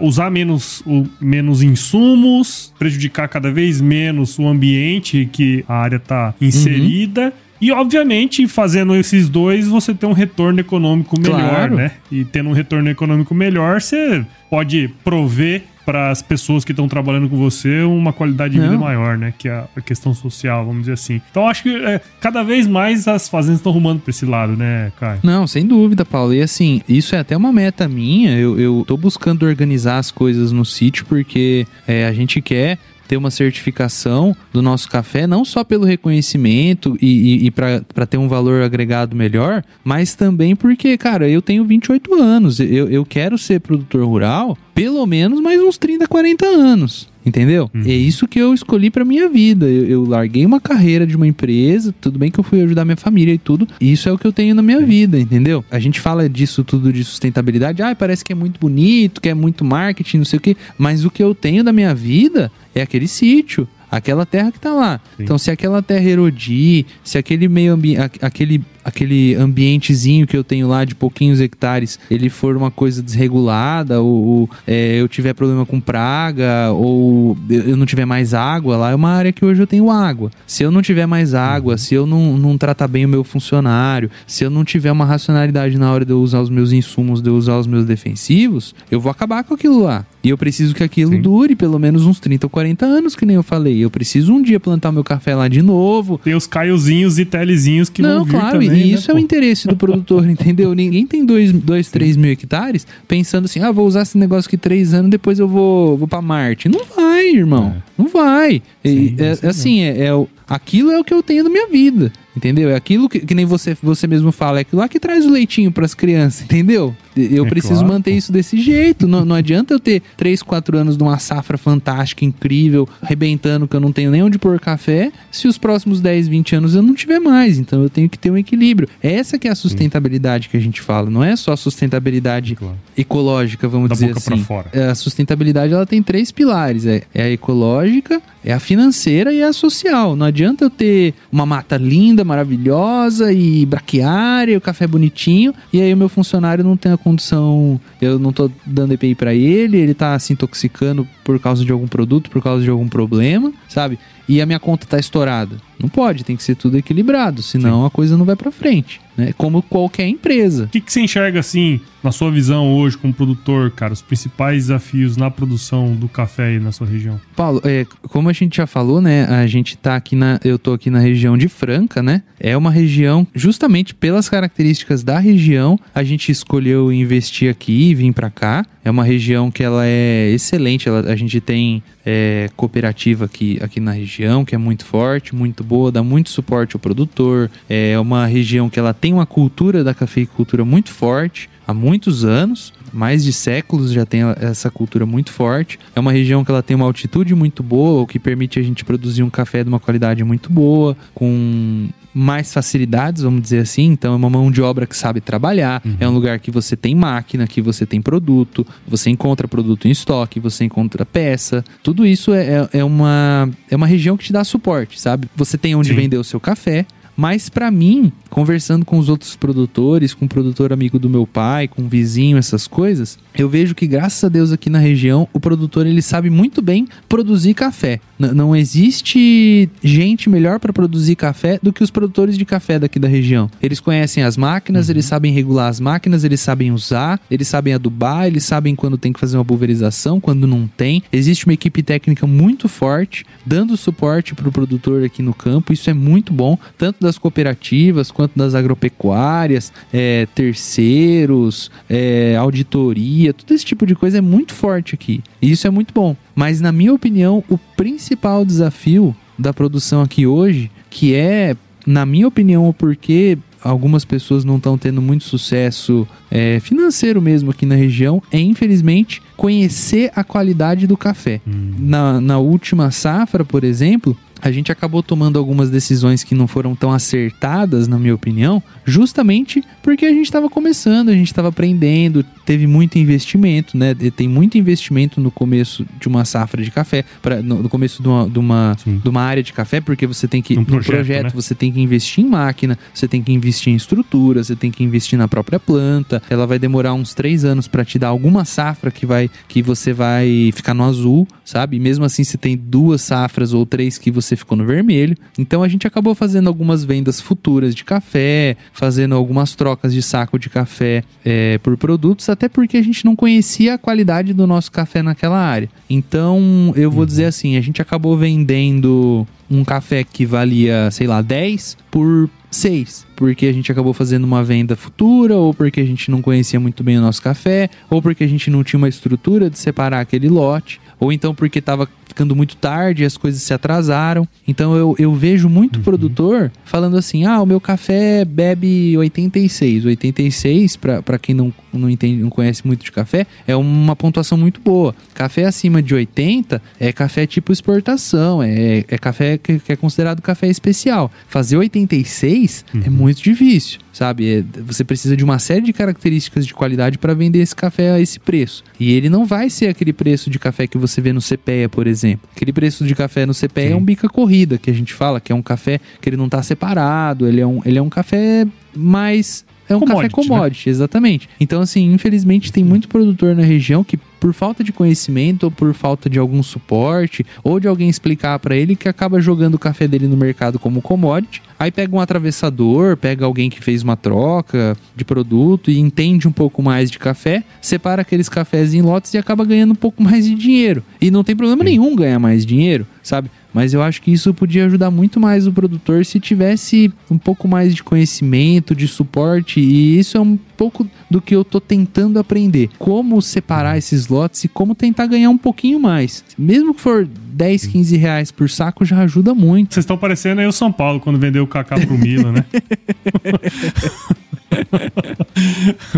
[0.00, 6.34] usar menos, o, menos insumos, prejudicar cada vez menos o ambiente que a área está
[6.40, 7.26] inserida.
[7.26, 7.32] Uhum.
[7.62, 11.76] E, obviamente, fazendo esses dois, você tem um retorno econômico melhor, claro.
[11.76, 11.92] né?
[12.10, 17.28] E tendo um retorno econômico melhor, você pode prover para as pessoas que estão trabalhando
[17.28, 18.66] com você uma qualidade de Não.
[18.70, 19.32] vida maior, né?
[19.36, 21.20] Que é a questão social, vamos dizer assim.
[21.30, 24.92] Então acho que é, cada vez mais as fazendas estão rumando para esse lado, né,
[24.98, 25.20] Caio?
[25.22, 26.34] Não, sem dúvida, Paulo.
[26.34, 28.36] E assim, isso é até uma meta minha.
[28.36, 32.78] Eu, eu tô buscando organizar as coisas no sítio porque é, a gente quer
[33.12, 38.16] ter uma certificação do nosso café, não só pelo reconhecimento e, e, e para ter
[38.16, 43.36] um valor agregado melhor, mas também porque, cara, eu tenho 28 anos, eu, eu quero
[43.36, 47.12] ser produtor rural pelo menos mais uns 30, 40 anos.
[47.24, 47.70] Entendeu?
[47.72, 47.82] Uhum.
[47.86, 49.66] É isso que eu escolhi para minha vida.
[49.66, 52.96] Eu, eu, larguei uma carreira de uma empresa, tudo bem que eu fui ajudar minha
[52.96, 53.68] família e tudo.
[53.80, 55.64] E isso é o que eu tenho na minha vida, entendeu?
[55.70, 59.34] A gente fala disso tudo de sustentabilidade, ah, parece que é muito bonito, que é
[59.34, 60.56] muito marketing, não sei o quê.
[60.76, 64.72] Mas o que eu tenho da minha vida é aquele sítio aquela terra que está
[64.72, 64.98] lá.
[65.18, 65.24] Sim.
[65.24, 70.68] Então, se aquela terra erodir, se aquele meio ambiente, aquele aquele ambientezinho que eu tenho
[70.68, 75.64] lá de pouquinhos hectares, ele for uma coisa desregulada, ou, ou é, eu tiver problema
[75.64, 79.66] com praga, ou eu não tiver mais água, lá é uma área que hoje eu
[79.66, 80.30] tenho água.
[80.46, 84.10] Se eu não tiver mais água, se eu não, não tratar bem o meu funcionário,
[84.26, 87.28] se eu não tiver uma racionalidade na hora de eu usar os meus insumos, de
[87.30, 90.04] eu usar os meus defensivos, eu vou acabar com aquilo lá.
[90.24, 91.20] E eu preciso que aquilo Sim.
[91.20, 93.84] dure pelo menos uns 30 ou 40 anos, que nem eu falei.
[93.84, 96.20] Eu preciso um dia plantar meu café lá de novo.
[96.22, 99.14] Tem os caiozinhos e telezinhos que não, vão vir claro, também e né, isso é
[99.14, 100.74] o interesse do produtor, entendeu?
[100.74, 104.56] Ninguém tem 2, dois, 3 mil hectares pensando assim, ah, vou usar esse negócio aqui
[104.56, 106.68] três anos, depois eu vou, vou pra Marte.
[106.68, 107.74] Não vai, irmão.
[107.76, 107.82] É.
[107.96, 108.62] Não vai.
[108.84, 112.12] Sim, é, é, assim, é, é, aquilo é o que eu tenho na minha vida.
[112.36, 112.70] Entendeu?
[112.70, 115.30] É aquilo que, que nem você, você mesmo fala, é aquilo lá que traz o
[115.30, 116.96] leitinho para as crianças, entendeu?
[117.16, 119.06] Eu é preciso claro, manter isso desse jeito.
[119.06, 123.76] Não, não adianta eu ter 3, 4 anos de uma safra fantástica, incrível, arrebentando, que
[123.76, 126.94] eu não tenho nem onde pôr café, se os próximos 10, 20 anos eu não
[126.94, 127.58] tiver mais.
[127.58, 128.88] Então eu tenho que ter um equilíbrio.
[129.02, 131.10] Essa que é a sustentabilidade que a gente fala.
[131.10, 132.76] Não é só a sustentabilidade claro.
[132.96, 134.44] ecológica, vamos da dizer assim.
[134.72, 136.86] É, a sustentabilidade ela tem três pilares.
[136.86, 140.16] É, é a ecológica, é a financeira e a social.
[140.16, 145.92] Não adianta eu ter uma mata linda, maravilhosa e braquiária, o café bonitinho, e aí
[145.92, 149.94] o meu funcionário não tem a condição, eu não tô dando EPI para ele, ele
[149.94, 153.98] tá se intoxicando por causa de algum produto, por causa de algum problema, sabe?
[154.28, 155.56] E a minha conta tá estourada.
[155.78, 157.86] Não pode, tem que ser tudo equilibrado, senão Sim.
[157.86, 159.32] a coisa não vai para frente né?
[159.36, 160.64] Como qualquer empresa.
[160.64, 164.64] O que, que você enxerga assim, na sua visão hoje como produtor, cara, os principais
[164.64, 167.20] desafios na produção do café aí na sua região?
[167.36, 169.24] Paulo, é, como a gente já falou, né?
[169.26, 170.40] A gente tá aqui na.
[170.44, 172.22] Eu tô aqui na região de Franca, né?
[172.40, 178.12] É uma região, justamente pelas características da região, a gente escolheu investir aqui e vir
[178.12, 178.66] para cá.
[178.84, 180.88] É uma região que ela é excelente.
[180.88, 184.11] Ela, a gente tem é, cooperativa aqui, aqui na região,
[184.46, 187.50] que é muito forte, muito boa, dá muito suporte ao produtor.
[187.68, 192.72] É uma região que ela tem uma cultura da cafeicultura muito forte há muitos anos,
[192.92, 195.78] mais de séculos já tem essa cultura muito forte.
[195.94, 198.84] É uma região que ela tem uma altitude muito boa, o que permite a gente
[198.84, 203.84] produzir um café de uma qualidade muito boa, com mais facilidades, vamos dizer assim.
[203.84, 205.82] Então, é uma mão de obra que sabe trabalhar.
[205.84, 205.96] Uhum.
[205.98, 209.90] É um lugar que você tem máquina, que você tem produto, você encontra produto em
[209.90, 211.64] estoque, você encontra peça.
[211.82, 215.28] Tudo isso é, é, é uma, é uma região que te dá suporte, sabe?
[215.36, 215.94] Você tem onde Sim.
[215.94, 216.86] vender o seu café.
[217.22, 221.68] Mas para mim, conversando com os outros produtores, com o produtor amigo do meu pai,
[221.68, 225.38] com o vizinho, essas coisas, eu vejo que graças a Deus aqui na região, o
[225.38, 228.00] produtor ele sabe muito bem produzir café.
[228.18, 232.98] N não existe gente melhor para produzir café do que os produtores de café daqui
[232.98, 233.48] da região.
[233.62, 234.92] Eles conhecem as máquinas, uhum.
[234.94, 239.12] eles sabem regular as máquinas, eles sabem usar, eles sabem adubar, eles sabem quando tem
[239.12, 241.04] que fazer uma pulverização, quando não tem.
[241.12, 245.72] Existe uma equipe técnica muito forte, dando suporte para o produtor aqui no campo.
[245.72, 253.52] Isso é muito bom, tanto das cooperativas quanto das agropecuárias, é, terceiros, é, auditoria, todo
[253.52, 255.22] esse tipo de coisa é muito forte aqui.
[255.40, 256.16] E isso é muito bom.
[256.34, 261.54] Mas, na minha opinião, o principal desafio da produção aqui hoje, que é,
[261.86, 267.50] na minha opinião, o porquê algumas pessoas não estão tendo muito sucesso é, financeiro mesmo
[267.50, 271.40] aqui na região, é infelizmente conhecer a qualidade do café.
[271.46, 271.74] Hum.
[271.78, 276.74] Na, na última safra, por exemplo, a gente acabou tomando algumas decisões que não foram
[276.74, 282.24] tão acertadas, na minha opinião, justamente porque a gente estava começando, a gente estava aprendendo,
[282.44, 283.94] teve muito investimento, né?
[283.94, 288.08] Tem muito investimento no começo de uma safra de café, pra, no, no começo de
[288.08, 290.96] uma, de, uma, de uma área de café, porque você tem que, um projeto, no
[290.96, 291.30] projeto, né?
[291.34, 294.82] você tem que investir em máquina, você tem que investir em estrutura, você tem que
[294.82, 296.20] investir na própria planta.
[296.28, 299.92] Ela vai demorar uns três anos para te dar alguma safra que vai que você
[299.92, 301.76] vai ficar no azul, sabe?
[301.76, 305.16] E mesmo assim, você tem duas safras ou três que você ficou no vermelho.
[305.38, 310.38] Então a gente acabou fazendo algumas vendas futuras de café, fazendo algumas trocas de saco
[310.38, 314.70] de café é, por produtos, até porque a gente não conhecia a qualidade do nosso
[314.70, 315.68] café naquela área.
[315.88, 317.06] Então eu vou uhum.
[317.06, 323.06] dizer assim, a gente acabou vendendo um café que valia, sei lá, 10 por 6,
[323.16, 326.82] porque a gente acabou fazendo uma venda futura, ou porque a gente não conhecia muito
[326.82, 330.28] bem o nosso café, ou porque a gente não tinha uma estrutura de separar aquele
[330.28, 334.28] lote, ou então porque estava ficando muito tarde as coisas se atrasaram.
[334.46, 335.82] Então eu, eu vejo muito uhum.
[335.82, 339.86] produtor falando assim: ah, o meu café bebe 86.
[339.86, 344.60] 86, para quem não, não entende, não conhece muito de café, é uma pontuação muito
[344.60, 344.94] boa.
[345.14, 350.20] Café acima de 80 é café tipo exportação, é, é café que, que é considerado
[350.20, 351.10] café especial.
[351.28, 352.84] Fazer 86 é uhum.
[352.86, 354.38] é muito difícil sabe?
[354.38, 358.00] É, você precisa de uma série de características de qualidade para vender esse café a
[358.00, 358.64] esse preço.
[358.78, 361.86] E ele não vai ser aquele preço de café que você vê no CPEA, por
[361.86, 362.28] exemplo.
[362.34, 363.72] Aquele preço de café no CPEA Sim.
[363.74, 366.26] é um bica corrida, que a gente fala, que é um café que ele não
[366.26, 370.68] está separado, ele é um, ele é um café mais é um commodity, café commodity,
[370.68, 370.70] né?
[370.70, 371.28] exatamente.
[371.40, 375.72] Então, assim, infelizmente tem muito produtor na região que, por falta de conhecimento, ou por
[375.74, 379.88] falta de algum suporte, ou de alguém explicar para ele, que acaba jogando o café
[379.88, 381.42] dele no mercado como commodity.
[381.58, 386.32] Aí pega um atravessador, pega alguém que fez uma troca de produto e entende um
[386.32, 390.26] pouco mais de café, separa aqueles cafés em lotes e acaba ganhando um pouco mais
[390.26, 390.82] de dinheiro.
[391.00, 393.30] E não tem problema nenhum ganhar mais dinheiro, sabe?
[393.52, 397.46] Mas eu acho que isso podia ajudar muito mais o produtor se tivesse um pouco
[397.46, 402.18] mais de conhecimento, de suporte, e isso é um pouco do que eu tô tentando
[402.18, 402.70] aprender.
[402.78, 406.24] Como separar esses lotes e como tentar ganhar um pouquinho mais.
[406.38, 409.74] Mesmo que for 10, 15 reais por saco, já ajuda muito.
[409.74, 412.44] Vocês estão parecendo aí o São Paulo quando vendeu o Kaká pro Milan, né?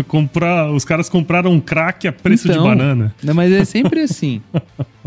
[0.07, 3.13] Comprar, os caras compraram um crack a preço então, de banana.
[3.23, 4.41] Não, mas é sempre assim.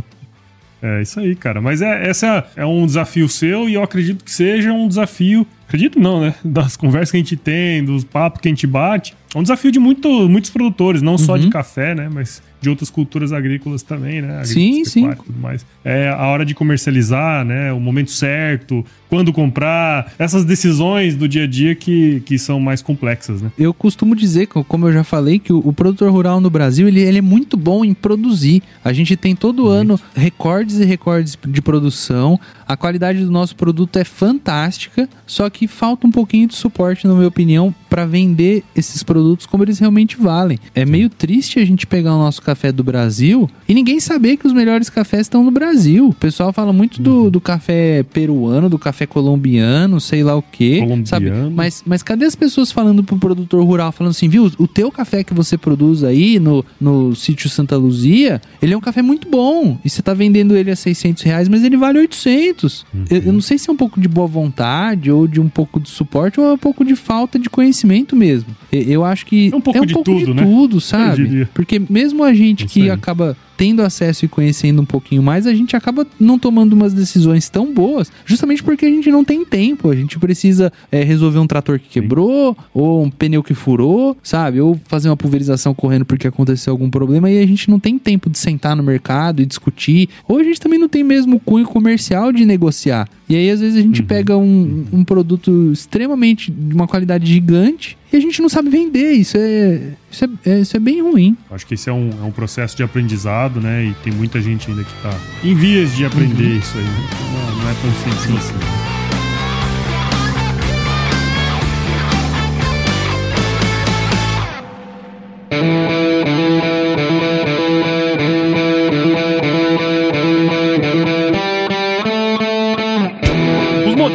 [0.82, 1.60] É isso aí, cara.
[1.60, 5.46] Mas é, essa é um desafio seu e eu acredito que seja um desafio.
[5.66, 6.34] Acredito não, né?
[6.44, 9.14] Das conversas que a gente tem, dos papos que a gente bate.
[9.34, 11.18] É um desafio de muito, muitos produtores, não uhum.
[11.18, 11.50] só de uhum.
[11.50, 12.08] café, né?
[12.12, 14.44] Mas de outras culturas agrícolas também, né?
[14.44, 15.11] sim, sim.
[15.12, 15.64] Tudo mais.
[15.85, 17.73] É a hora de comercializar, né?
[17.73, 22.83] O momento certo, quando comprar, essas decisões do dia a dia que, que são mais
[22.83, 23.51] complexas, né?
[23.59, 27.01] Eu costumo dizer, como eu já falei, que o, o produtor rural no Brasil, ele,
[27.01, 28.62] ele, é muito bom em produzir.
[28.85, 29.75] A gente tem todo muito.
[29.75, 32.38] ano recordes e recordes de produção.
[32.66, 37.14] A qualidade do nosso produto é fantástica, só que falta um pouquinho de suporte, na
[37.14, 40.59] minha opinião, para vender esses produtos como eles realmente valem.
[40.75, 44.46] É meio triste a gente pegar o nosso cafés do Brasil e ninguém saber que
[44.46, 46.08] os melhores cafés estão no Brasil.
[46.08, 47.30] O pessoal fala muito do, uhum.
[47.30, 51.06] do café peruano, do café colombiano, sei lá o quê, colombiano.
[51.06, 51.30] sabe?
[51.54, 55.22] Mas, mas cadê as pessoas falando pro produtor rural, falando assim, viu, o teu café
[55.22, 59.78] que você produz aí no, no sítio Santa Luzia, ele é um café muito bom
[59.84, 62.87] e você tá vendendo ele a 600 reais, mas ele vale 800.
[62.94, 63.04] Uhum.
[63.11, 65.78] Eu, eu não sei se é um pouco de boa vontade ou de um pouco
[65.78, 68.56] de suporte ou é um pouco de falta de conhecimento mesmo.
[68.72, 70.42] Eu acho que é um pouco, é um de, pouco tudo, de né?
[70.42, 71.46] tudo, sabe?
[71.52, 75.75] Porque mesmo a gente que acaba tendo acesso e conhecendo um pouquinho mais, a gente
[75.75, 79.90] acaba não tomando umas decisões tão boas, justamente porque a gente não tem tempo.
[79.90, 82.64] A gente precisa é, resolver um trator que quebrou, Sim.
[82.73, 84.61] ou um pneu que furou, sabe?
[84.61, 88.31] Ou fazer uma pulverização correndo porque aconteceu algum problema e a gente não tem tempo
[88.31, 90.09] de sentar no mercado e discutir.
[90.29, 93.09] Ou a gente também não tem mesmo cunho comercial de negociar.
[93.29, 94.07] E aí, às vezes, a gente uhum.
[94.07, 99.12] pega um, um produto extremamente de uma qualidade gigante e a gente não sabe vender.
[99.12, 101.37] Isso é, isso é, é, isso é bem ruim.
[101.51, 103.84] Acho que esse é um, é um processo de aprendizado, né?
[103.84, 106.58] E tem muita gente ainda que está em vias de aprender uhum.
[106.58, 106.84] isso aí.
[106.84, 108.88] Não, não é tão simples assim.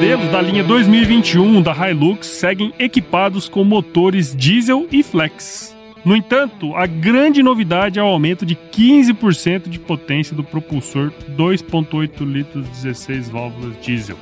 [0.04, 5.73] modelos da linha 2021 da Hilux seguem equipados com motores diesel e flex.
[6.06, 12.26] No entanto, a grande novidade é o aumento de 15% de potência do propulsor 2.8
[12.26, 14.18] litros 16 válvulas diesel,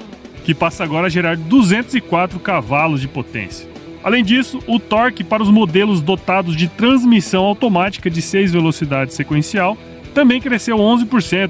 [0.45, 3.67] que passa agora a gerar 204 cavalos de potência.
[4.03, 9.75] Além disso, o torque para os modelos dotados de transmissão automática de 6 velocidades sequencial
[10.13, 11.49] também cresceu 11%,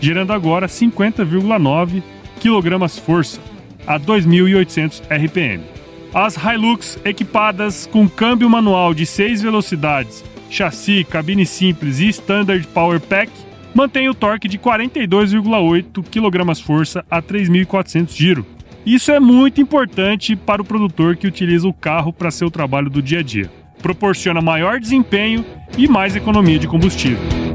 [0.00, 2.02] gerando agora 50,9
[2.40, 3.40] kgf
[3.86, 5.77] a 2.800 RPM.
[6.12, 12.98] As Hilux equipadas com câmbio manual de 6 velocidades, chassi, cabine simples e Standard Power
[12.98, 13.30] Pack
[13.74, 18.46] mantêm o torque de 42,8 kgf a 3.400 giro.
[18.86, 23.02] Isso é muito importante para o produtor que utiliza o carro para seu trabalho do
[23.02, 23.50] dia a dia.
[23.82, 25.44] Proporciona maior desempenho
[25.76, 27.47] e mais economia de combustível.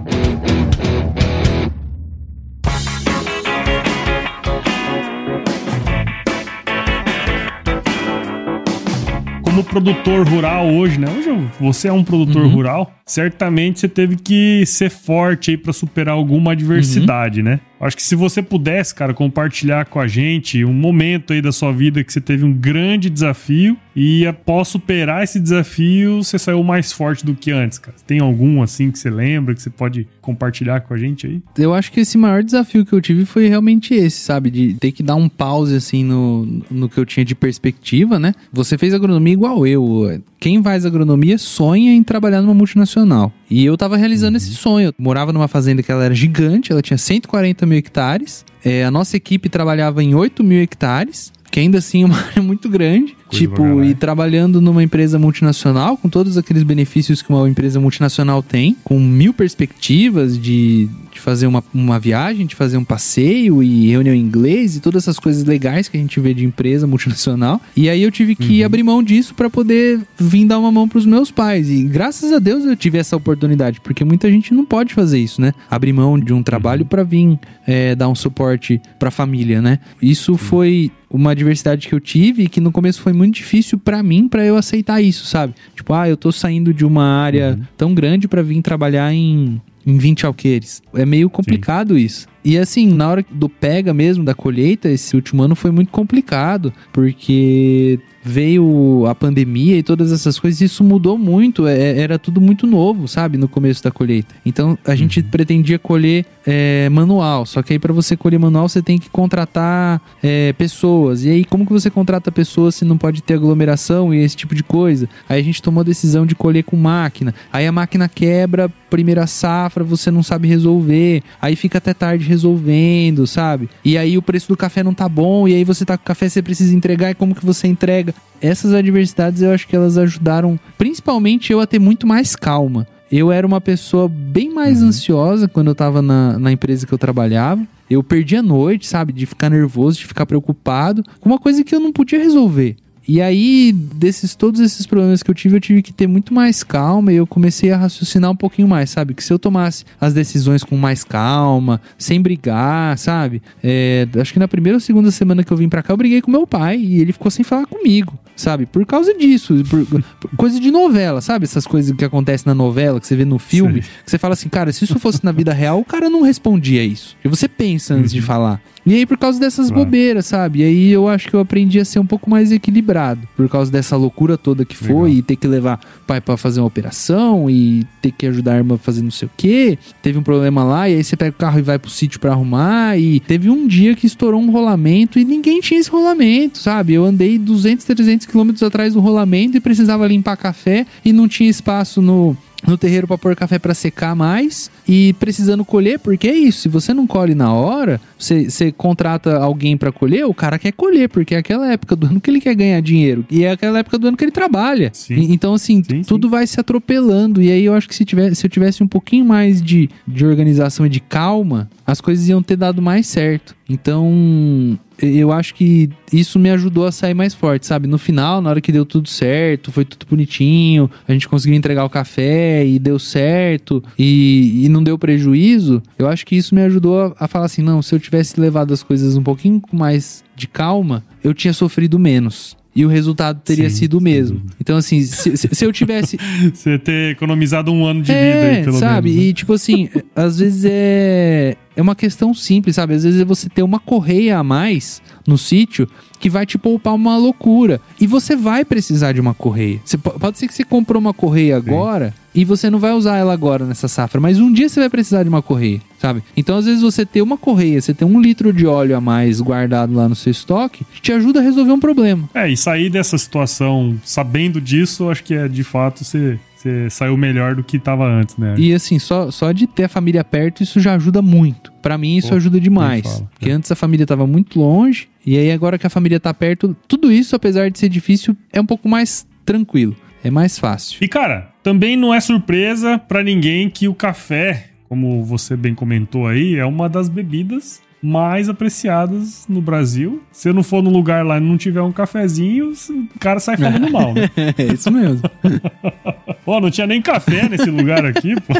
[9.53, 11.07] Como produtor rural hoje, né?
[11.15, 12.49] Hoje você é um produtor uhum.
[12.49, 17.45] rural, certamente você teve que ser forte aí para superar alguma adversidade, uhum.
[17.45, 17.59] né?
[17.85, 21.71] Acho que se você pudesse, cara, compartilhar com a gente um momento aí da sua
[21.71, 26.91] vida que você teve um grande desafio e após superar esse desafio, você saiu mais
[26.91, 27.95] forte do que antes, cara.
[28.07, 31.41] Tem algum assim que você lembra que você pode compartilhar com a gente aí?
[31.57, 34.49] Eu acho que esse maior desafio que eu tive foi realmente esse, sabe?
[34.49, 38.33] De ter que dar um pause assim no, no que eu tinha de perspectiva, né?
[38.51, 40.21] Você fez agronomia igual eu.
[40.39, 43.31] Quem faz agronomia sonha em trabalhar numa multinacional.
[43.49, 44.87] E eu tava realizando esse sonho.
[44.87, 48.45] Eu morava numa fazenda que ela era gigante, ela tinha 140 mil hectares.
[48.63, 52.41] É, a nossa equipe trabalhava em 8 mil hectares que ainda assim é uma área
[52.41, 53.15] muito grande.
[53.33, 58.75] Tipo, e trabalhando numa empresa multinacional, com todos aqueles benefícios que uma empresa multinacional tem,
[58.83, 64.15] com mil perspectivas de, de fazer uma, uma viagem, de fazer um passeio e reunião
[64.15, 67.61] em inglês e todas essas coisas legais que a gente vê de empresa multinacional.
[67.75, 68.65] E aí eu tive que uhum.
[68.65, 71.69] abrir mão disso para poder vir dar uma mão para os meus pais.
[71.69, 75.41] E graças a Deus eu tive essa oportunidade, porque muita gente não pode fazer isso,
[75.41, 75.53] né?
[75.69, 76.87] Abrir mão de um trabalho uhum.
[76.87, 79.79] para vir é, dar um suporte para a família, né?
[80.01, 84.01] Isso foi uma adversidade que eu tive e que no começo foi muito difícil para
[84.01, 85.53] mim para eu aceitar isso, sabe?
[85.75, 87.65] Tipo, ah, eu tô saindo de uma área uhum.
[87.77, 90.81] tão grande para vir trabalhar em em 20 alqueires.
[90.93, 92.05] É meio complicado Sim.
[92.05, 92.27] isso.
[92.43, 96.73] E assim, na hora do pega mesmo, da colheita, esse último ano foi muito complicado,
[96.91, 102.65] porque veio a pandemia e todas essas coisas, isso mudou muito, é, era tudo muito
[102.65, 104.33] novo, sabe, no começo da colheita.
[104.45, 105.27] Então a gente uhum.
[105.29, 110.01] pretendia colher é, manual, só que aí para você colher manual você tem que contratar
[110.21, 111.23] é, pessoas.
[111.23, 114.55] E aí como que você contrata pessoas se não pode ter aglomeração e esse tipo
[114.55, 115.09] de coisa?
[115.27, 117.33] Aí a gente tomou a decisão de colher com máquina.
[117.51, 121.23] Aí a máquina quebra, primeira safra, você não sabe resolver.
[121.41, 123.69] Aí fica até tarde resolvendo, sabe?
[123.83, 126.29] E aí o preço do café não tá bom, e aí você tá com café,
[126.29, 128.12] você precisa entregar, e como que você entrega?
[128.41, 132.86] Essas adversidades eu acho que elas ajudaram, principalmente eu a ter muito mais calma.
[133.12, 134.89] Eu era uma pessoa bem mais uhum.
[134.89, 137.65] ansiosa quando eu tava na, na empresa que eu trabalhava.
[137.89, 139.13] Eu perdi a noite, sabe?
[139.13, 142.76] De ficar nervoso, de ficar preocupado com uma coisa que eu não podia resolver.
[143.07, 146.63] E aí, desses todos esses problemas que eu tive, eu tive que ter muito mais
[146.63, 149.13] calma e eu comecei a raciocinar um pouquinho mais, sabe?
[149.13, 153.41] Que se eu tomasse as decisões com mais calma, sem brigar, sabe?
[153.63, 156.21] É, acho que na primeira ou segunda semana que eu vim pra cá, eu briguei
[156.21, 158.17] com meu pai e ele ficou sem falar comigo.
[158.35, 158.65] sabe?
[158.65, 160.03] Por causa disso, por, por
[160.35, 161.45] coisa de novela, sabe?
[161.45, 163.89] Essas coisas que acontecem na novela, que você vê no filme, Sim.
[164.03, 166.83] que você fala assim, cara, se isso fosse na vida real, o cara não respondia
[166.83, 167.15] isso.
[167.23, 168.19] E você pensa antes uhum.
[168.19, 168.61] de falar.
[168.85, 170.59] E aí, por causa dessas bobeiras, sabe?
[170.59, 173.27] E aí eu acho que eu aprendi a ser um pouco mais equilibrado.
[173.35, 175.09] Por causa dessa loucura toda que foi, Legal.
[175.09, 178.75] e ter que levar pai para fazer uma operação, e ter que ajudar a irmã
[178.75, 179.77] a fazer não sei o quê.
[180.01, 182.31] Teve um problema lá, e aí você pega o carro e vai pro sítio para
[182.31, 182.97] arrumar.
[182.97, 186.93] E teve um dia que estourou um rolamento e ninguém tinha esse rolamento, sabe?
[186.93, 191.49] Eu andei 200, 300 quilômetros atrás do rolamento e precisava limpar café e não tinha
[191.49, 192.36] espaço no
[192.68, 196.70] no terreiro para pôr café para secar mais e precisando colher, porque é isso, se
[196.70, 201.09] você não colhe na hora, você, você contrata alguém para colher, o cara quer colher,
[201.09, 203.97] porque é aquela época do ano que ele quer ganhar dinheiro e é aquela época
[203.97, 204.91] do ano que ele trabalha.
[205.09, 206.32] E, então, assim, sim, tudo sim.
[206.32, 207.41] vai se atropelando.
[207.41, 210.26] E aí eu acho que se, tivesse, se eu tivesse um pouquinho mais de, de
[210.26, 213.55] organização e de calma, as coisas iam ter dado mais certo.
[213.70, 217.87] Então, eu acho que isso me ajudou a sair mais forte, sabe?
[217.87, 221.85] No final, na hora que deu tudo certo, foi tudo bonitinho, a gente conseguiu entregar
[221.85, 226.61] o café e deu certo e, e não deu prejuízo, eu acho que isso me
[226.61, 230.23] ajudou a, a falar assim: não, se eu tivesse levado as coisas um pouquinho mais
[230.35, 234.41] de calma, eu tinha sofrido menos e o resultado teria sim, sido o mesmo.
[234.59, 236.17] Então, assim, se, se, eu tivesse.
[236.53, 239.09] Você ter economizado um ano de é, vida aí, pelo sabe?
[239.09, 239.24] menos.
[239.24, 239.30] Né?
[239.30, 241.55] E, tipo assim, às vezes é.
[241.76, 242.93] É uma questão simples, sabe?
[242.93, 245.88] Às vezes é você ter uma correia a mais no sítio
[246.20, 247.82] que vai te poupar uma loucura.
[247.99, 249.80] E você vai precisar de uma correia.
[249.84, 252.41] Você, pode ser que você comprou uma correia agora Sim.
[252.41, 255.24] e você não vai usar ela agora nessa safra, mas um dia você vai precisar
[255.24, 256.24] de uma correia, sabe?
[256.36, 259.41] Então, às vezes, você ter uma correia, você ter um litro de óleo a mais
[259.41, 262.30] guardado lá no seu estoque, te ajuda a resolver um problema.
[262.34, 267.18] É, e sair dessa situação sabendo disso, acho que é de fato você você saiu
[267.18, 268.55] melhor do que estava antes, né?
[268.57, 271.72] E assim, só, só de ter a família perto, isso já ajuda muito.
[271.82, 273.24] Para mim, isso Pô, ajuda demais.
[273.34, 273.53] Porque é.
[273.53, 277.11] antes a família estava muito longe, e aí agora que a família tá perto, tudo
[277.11, 279.95] isso, apesar de ser difícil, é um pouco mais tranquilo.
[280.24, 280.97] É mais fácil.
[281.01, 286.28] E cara, também não é surpresa para ninguém que o café, como você bem comentou
[286.28, 290.22] aí, é uma das bebidas mais apreciadas no Brasil.
[290.32, 293.55] Se eu não for no lugar lá e não tiver um cafezinho, o cara sai
[293.55, 294.30] falando mal, né?
[294.57, 295.22] é isso mesmo.
[296.45, 298.53] Pô, não tinha nem café nesse lugar aqui, pô.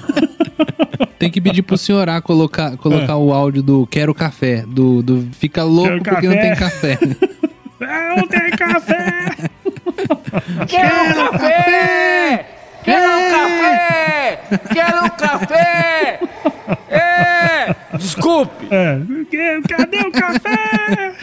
[1.20, 3.16] Tem que pedir pro senhor A colocar, colocar é.
[3.16, 6.36] o áudio do Quero Café, do, do Fica Louco Quero porque café.
[6.36, 7.00] não tem café.
[8.18, 9.50] não tem café!
[10.68, 12.46] Quero café!
[12.84, 14.40] Quero café!
[14.74, 16.20] Quero café!
[16.90, 17.76] É!
[17.98, 18.68] Desculpe!
[18.70, 19.00] É.
[19.68, 21.14] Cadê o café?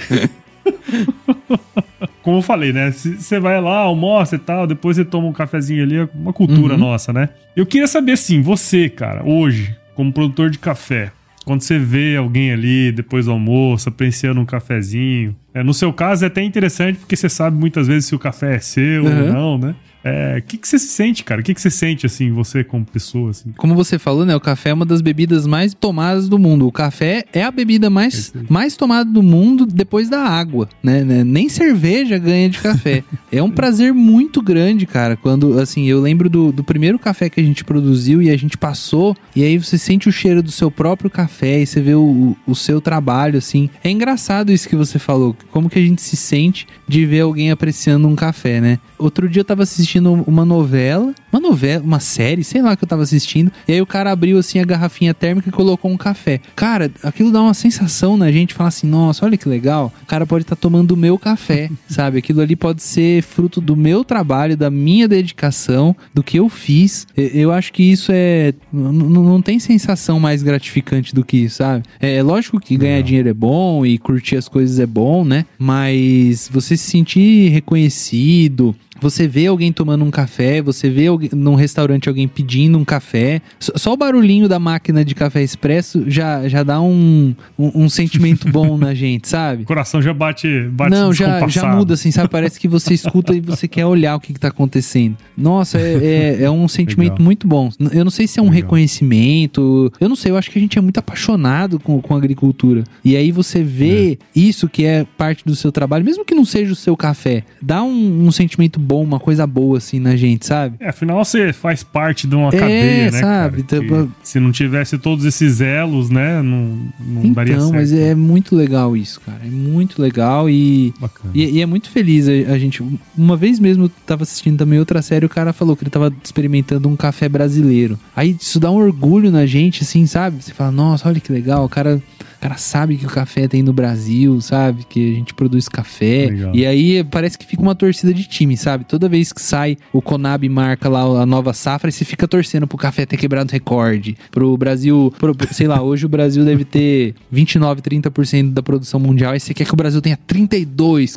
[2.31, 2.93] Como eu falei, né?
[2.93, 6.75] Você vai lá, almoça e tal, depois você toma um cafezinho ali, é uma cultura
[6.75, 6.79] uhum.
[6.79, 7.31] nossa, né?
[7.57, 11.11] Eu queria saber assim, você, cara, hoje, como produtor de café,
[11.45, 15.35] quando você vê alguém ali depois do almoço, apreciando um cafezinho.
[15.53, 18.55] É, no seu caso é até interessante porque você sabe muitas vezes se o café
[18.55, 19.27] é seu uhum.
[19.27, 19.75] ou não, né?
[20.03, 21.41] O é, que, que você se sente, cara?
[21.41, 23.31] O que, que você sente, assim, você como pessoa?
[23.31, 23.53] Assim?
[23.57, 24.35] Como você falou, né?
[24.35, 26.67] O café é uma das bebidas mais tomadas do mundo.
[26.67, 31.05] O café é a bebida mais, mais tomada do mundo depois da água, né?
[31.05, 31.23] né?
[31.23, 33.05] Nem cerveja ganha de café.
[33.31, 35.17] é um prazer muito grande, cara.
[35.17, 38.57] Quando, assim, eu lembro do, do primeiro café que a gente produziu e a gente
[38.57, 42.35] passou, e aí você sente o cheiro do seu próprio café e você vê o,
[42.47, 43.69] o seu trabalho, assim.
[43.85, 45.37] É engraçado isso que você falou.
[45.51, 48.79] Como que a gente se sente de ver alguém apreciando um café, né?
[48.99, 52.89] Outro dia eu tava assistindo uma novela, uma novela, uma série, sei lá que eu
[52.89, 56.41] tava assistindo, e aí o cara abriu assim a garrafinha térmica e colocou um café.
[56.55, 60.27] Cara, aquilo dá uma sensação na gente, falar assim, nossa, olha que legal, o cara
[60.27, 62.19] pode estar tá tomando o meu café, sabe?
[62.19, 67.07] Aquilo ali pode ser fruto do meu trabalho, da minha dedicação, do que eu fiz.
[67.17, 68.53] Eu acho que isso é.
[68.73, 71.85] Não tem sensação mais gratificante do que isso, sabe?
[72.01, 75.47] É, é lógico que ganhar dinheiro é bom e curtir as coisas é bom, né?
[75.59, 81.55] Mas você se sentir reconhecido, você vê alguém tomando um café, você vê alguém, num
[81.55, 83.41] restaurante alguém pedindo um café.
[83.59, 87.89] Só, só, o barulhinho da máquina de café expresso já, já dá um, um, um
[87.89, 89.63] sentimento bom na gente, sabe?
[89.63, 92.29] O coração já bate, bate Não, já, já muda, assim, sabe?
[92.29, 95.17] Parece que você escuta e você quer olhar o que, que tá acontecendo.
[95.37, 97.25] Nossa, é, é, é um sentimento Legal.
[97.25, 97.71] muito bom.
[97.93, 98.63] Eu não sei se é um Legal.
[98.63, 102.19] reconhecimento, eu não sei, eu acho que a gente é muito apaixonado com, com a
[102.19, 102.85] agricultura.
[103.05, 104.19] E aí você vê é.
[104.35, 107.83] isso que é parte do seu trabalho, mesmo que não seja o seu café, dá
[107.83, 110.77] um, um sentimento bom, uma coisa boa assim na gente, sabe?
[110.81, 113.21] É, afinal você faz parte de uma é, cadeia, né?
[113.21, 113.63] Sabe?
[113.63, 116.43] Tipo, se não tivesse todos esses elos, né?
[116.43, 117.69] Não, não então, daria certo.
[117.69, 119.39] Então, mas é muito legal isso, cara.
[119.45, 120.93] É muito legal e,
[121.33, 122.83] e, e, é muito feliz a, a, gente.
[123.17, 126.13] Uma vez mesmo eu tava assistindo também outra série, o cara falou que ele tava
[126.23, 127.97] experimentando um café brasileiro.
[128.17, 130.43] Aí isso dá um orgulho na gente, assim, sabe?
[130.43, 132.03] Você fala, nossa, olha que legal, o cara
[132.41, 134.85] cara sabe que o café tem no Brasil, sabe?
[134.89, 136.27] Que a gente produz café.
[136.27, 136.55] Legal.
[136.55, 138.85] E aí parece que fica uma torcida de time, sabe?
[138.85, 142.79] Toda vez que sai o Conab marca lá a nova safra, você fica torcendo pro
[142.79, 144.17] café ter quebrado recorde.
[144.31, 149.35] Pro Brasil, pro, sei lá, hoje o Brasil deve ter 29, 30% da produção mundial.
[149.37, 151.17] E você quer que o Brasil tenha 32,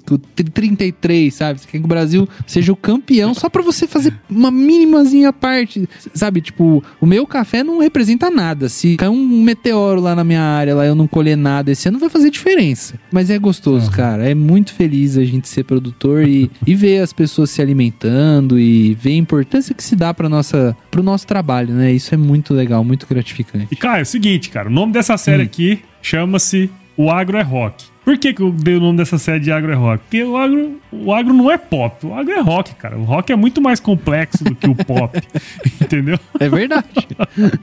[0.53, 1.59] 33, sabe?
[1.59, 5.87] Você quer que o Brasil seja o campeão só pra você fazer uma mínimazinha parte,
[6.13, 6.41] sabe?
[6.41, 8.67] Tipo, o meu café não representa nada.
[8.67, 11.99] Se cair um meteoro lá na minha área, lá eu não colher nada esse ano,
[11.99, 12.95] vai fazer diferença.
[13.11, 13.91] Mas é gostoso, uhum.
[13.91, 14.27] cara.
[14.27, 18.95] É muito feliz a gente ser produtor e, e ver as pessoas se alimentando e
[18.95, 21.91] ver a importância que se dá para nossa pro nosso trabalho, né?
[21.91, 23.67] Isso é muito legal, muito gratificante.
[23.71, 25.45] E cara, é o seguinte, cara, o nome dessa série hum.
[25.45, 27.92] aqui chama-se O Agro é Rock.
[28.03, 30.03] Por que, que eu dei o nome dessa série de agro é rock?
[30.03, 32.97] Porque o agro, o agro não é pop, o agro é rock, cara.
[32.97, 35.17] O rock é muito mais complexo do que o pop,
[35.81, 36.19] entendeu?
[36.39, 36.85] É verdade.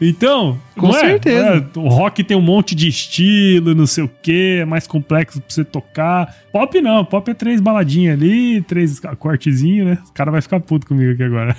[0.01, 1.01] então, com é?
[1.01, 1.71] certeza.
[1.75, 5.41] É, o rock tem um monte de estilo, não sei o que, é mais complexo
[5.41, 6.35] pra você tocar.
[6.51, 9.99] Pop não, pop é três baladinhas ali, três cortezinhos, né?
[10.09, 11.55] O cara vai ficar puto comigo aqui agora.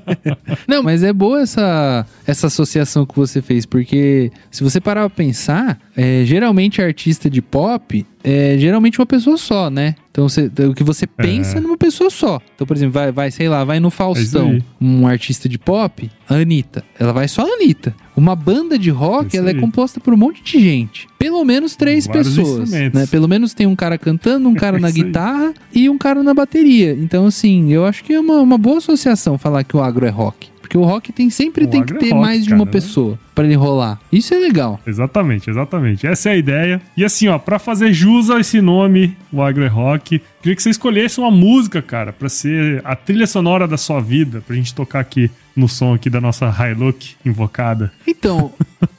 [0.68, 5.16] não, mas é boa essa, essa associação que você fez, porque se você parar pra
[5.16, 9.94] pensar, é, geralmente artista de pop é geralmente uma pessoa só, né?
[10.10, 12.40] Então você, o que você pensa é numa pessoa só.
[12.54, 16.10] Então, por exemplo, vai, vai sei lá, vai no Faustão, é um artista de pop,
[16.28, 16.84] a Anitta.
[16.98, 17.94] Ela vai só a Anitta.
[18.16, 21.06] Uma banda de rock, ela é composta por um monte de gente.
[21.18, 22.70] Pelo menos três Vários pessoas.
[22.70, 22.90] Né?
[23.10, 26.92] Pelo menos tem um cara cantando, um cara na guitarra e um cara na bateria.
[26.92, 30.10] Então, assim, eu acho que é uma, uma boa associação falar que o agro é
[30.10, 30.48] rock.
[30.70, 32.70] Porque o rock tem sempre o tem que é ter rock, mais de uma cara,
[32.70, 33.12] pessoa.
[33.12, 33.18] Né?
[33.34, 33.98] para ele rolar.
[34.12, 34.78] Isso é legal.
[34.86, 36.06] Exatamente, exatamente.
[36.06, 36.80] Essa é a ideia.
[36.96, 40.62] E assim, ó, para fazer jus a esse nome, o Agro é Rock, queria que
[40.62, 44.74] você escolhesse uma música, cara, para ser a trilha sonora da sua vida, pra gente
[44.74, 47.90] tocar aqui no som aqui da nossa Hilux invocada.
[48.06, 48.52] Então,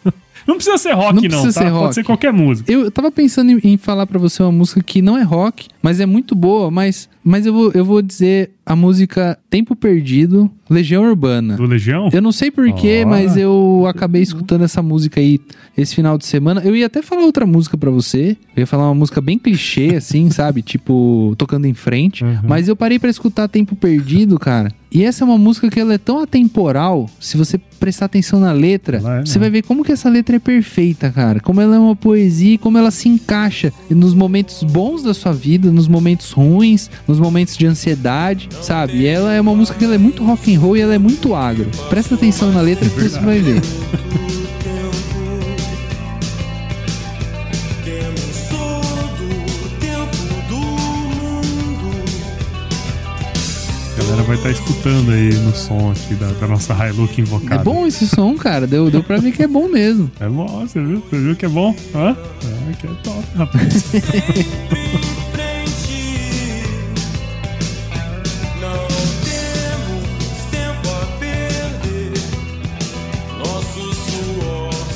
[0.46, 1.38] Não precisa ser rock, não.
[1.38, 1.52] não tá?
[1.52, 1.84] ser rock.
[1.84, 2.72] Pode ser qualquer música.
[2.72, 6.00] Eu tava pensando em, em falar para você uma música que não é rock, mas
[6.00, 11.04] é muito boa, mas, mas eu, vou, eu vou dizer a música Tempo Perdido, Legião
[11.04, 11.58] Urbana.
[11.58, 12.10] Do Legião?
[12.14, 13.10] Eu não sei porquê, oh.
[13.10, 15.40] mas eu acabei escutando essa música aí
[15.78, 16.62] esse final de semana.
[16.64, 18.38] Eu ia até falar outra música para você.
[18.56, 20.62] Eu ia falar uma música bem clichê, assim, sabe?
[20.62, 22.24] Tipo, tocando em frente.
[22.24, 22.40] Uhum.
[22.44, 24.72] Mas eu parei para escutar Tempo Perdido, cara.
[24.94, 27.10] E essa é uma música que ela é tão atemporal.
[27.18, 30.40] Se você prestar atenção na letra, é, você vai ver como que essa letra é
[30.40, 31.40] perfeita, cara.
[31.40, 35.32] Como ela é uma poesia e como ela se encaixa nos momentos bons da sua
[35.32, 39.00] vida, nos momentos ruins, nos momentos de ansiedade, sabe?
[39.00, 41.00] E ela é uma música que ela é muito rock and roll e ela é
[41.00, 41.70] muito agro.
[41.90, 43.62] Presta atenção na letra que você vai ver.
[54.12, 57.62] galera vai estar tá escutando aí no som aqui da, da nossa Hilux invocada.
[57.62, 58.68] É bom esse som, cara.
[58.68, 60.12] Deu, deu pra ver que é bom mesmo.
[60.20, 61.02] É bom, você viu?
[61.10, 61.76] Você viu que é bom?
[61.96, 62.16] Hã?
[62.70, 63.92] É, que é top, rapaz.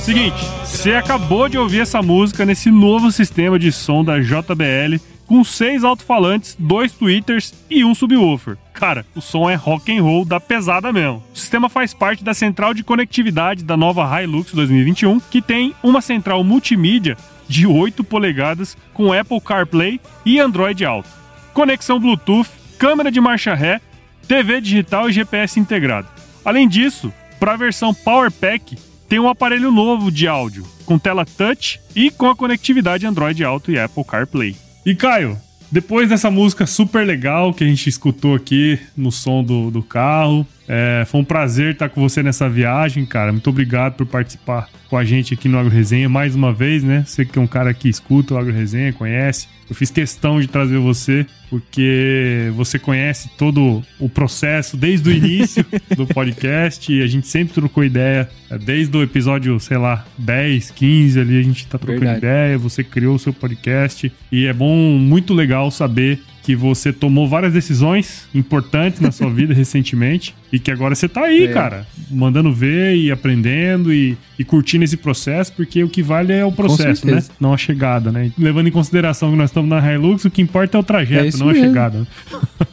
[0.05, 5.43] Seguinte, você acabou de ouvir essa música nesse novo sistema de som da JBL com
[5.43, 8.55] seis alto-falantes, dois tweeters e um subwoofer.
[8.71, 11.23] Cara, o som é rock and roll da pesada mesmo.
[11.33, 16.01] O sistema faz parte da central de conectividade da nova Hilux 2021, que tem uma
[16.01, 21.09] central multimídia de 8 polegadas com Apple CarPlay e Android Auto.
[21.51, 23.81] Conexão Bluetooth, câmera de marcha ré,
[24.27, 26.07] TV digital e GPS integrado.
[26.45, 28.77] Além disso, para a versão Power Pack,
[29.07, 33.71] tem um aparelho novo de áudio, com tela touch e com a conectividade Android Auto
[33.71, 34.55] e Apple CarPlay.
[34.85, 35.37] E Caio,
[35.71, 40.45] depois dessa música super legal que a gente escutou aqui no som do, do carro,
[40.67, 43.31] é, foi um prazer estar com você nessa viagem, cara.
[43.31, 47.03] Muito obrigado por participar com a gente aqui no Agro Resenha mais uma vez, né?
[47.05, 49.47] Você que é um cara que escuta o Agro Resenha, conhece.
[49.69, 55.65] Eu fiz questão de trazer você porque você conhece todo o processo desde o início
[55.95, 60.71] do podcast e a gente sempre trocou ideia, é, desde o episódio, sei lá, 10,
[60.71, 62.17] 15 ali, a gente tá trocando Verdade.
[62.17, 67.27] ideia, você criou o seu podcast e é bom, muito legal saber que você tomou
[67.27, 71.47] várias decisões importantes na sua vida recentemente e que agora você tá aí, é.
[71.47, 76.45] cara, mandando ver e aprendendo e, e, curtindo esse processo, porque o que vale é
[76.45, 77.23] o processo, né?
[77.39, 78.31] Não a chegada, né?
[78.37, 81.39] Levando em consideração que nós estamos na Hilux, o que importa é o trajeto, é
[81.39, 81.63] não mesmo.
[81.63, 82.07] a chegada.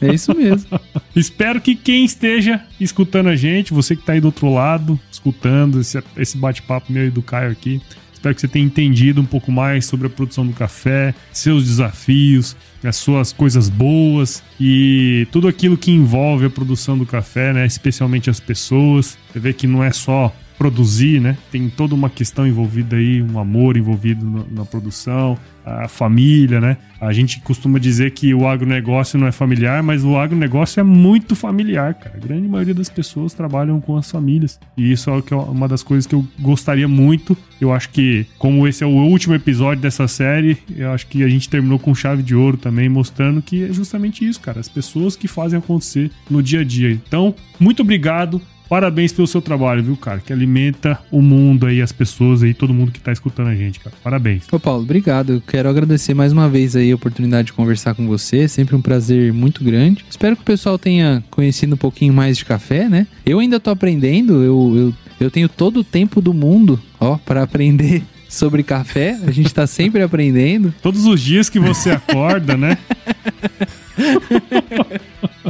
[0.02, 0.78] É isso mesmo.
[1.16, 5.80] Espero que quem esteja escutando a gente, você que tá aí do outro lado, escutando
[5.80, 7.80] esse, esse bate-papo meu e do Caio aqui,
[8.22, 12.56] Espero que você tenha entendido um pouco mais sobre a produção do café, seus desafios,
[12.86, 17.66] as suas coisas boas e tudo aquilo que envolve a produção do café, né?
[17.66, 19.16] Especialmente as pessoas.
[19.32, 21.36] Você vê que não é só produzir, né?
[21.50, 25.36] Tem toda uma questão envolvida aí, um amor envolvido no, na produção,
[25.66, 26.76] a família, né?
[27.00, 31.34] A gente costuma dizer que o agronegócio não é familiar, mas o agronegócio é muito
[31.34, 32.16] familiar, cara.
[32.16, 34.60] A grande maioria das pessoas trabalham com as famílias.
[34.76, 37.36] E isso é, uma das coisas que eu gostaria muito.
[37.60, 41.28] Eu acho que, como esse é o último episódio dessa série, eu acho que a
[41.28, 44.60] gente terminou com chave de ouro também, mostrando que é justamente isso, cara.
[44.60, 46.92] As pessoas que fazem acontecer no dia a dia.
[46.92, 48.40] Então, muito obrigado.
[48.72, 50.18] Parabéns pelo seu trabalho, viu, cara?
[50.18, 53.78] Que alimenta o mundo aí, as pessoas aí, todo mundo que tá escutando a gente,
[53.78, 53.94] cara.
[54.02, 54.44] Parabéns.
[54.50, 55.34] Ô, Paulo, obrigado.
[55.34, 58.48] Eu quero agradecer mais uma vez aí a oportunidade de conversar com você.
[58.48, 60.06] Sempre um prazer muito grande.
[60.08, 63.06] Espero que o pessoal tenha conhecido um pouquinho mais de café, né?
[63.26, 67.42] Eu ainda tô aprendendo, eu, eu, eu tenho todo o tempo do mundo, ó, para
[67.42, 69.18] aprender sobre café.
[69.26, 70.72] A gente tá sempre aprendendo.
[70.80, 72.78] Todos os dias que você acorda, né?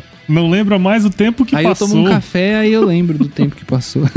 [0.29, 1.87] Não lembra mais o tempo que aí passou.
[1.87, 4.03] Aí eu tomo um café, aí eu lembro do tempo que passou.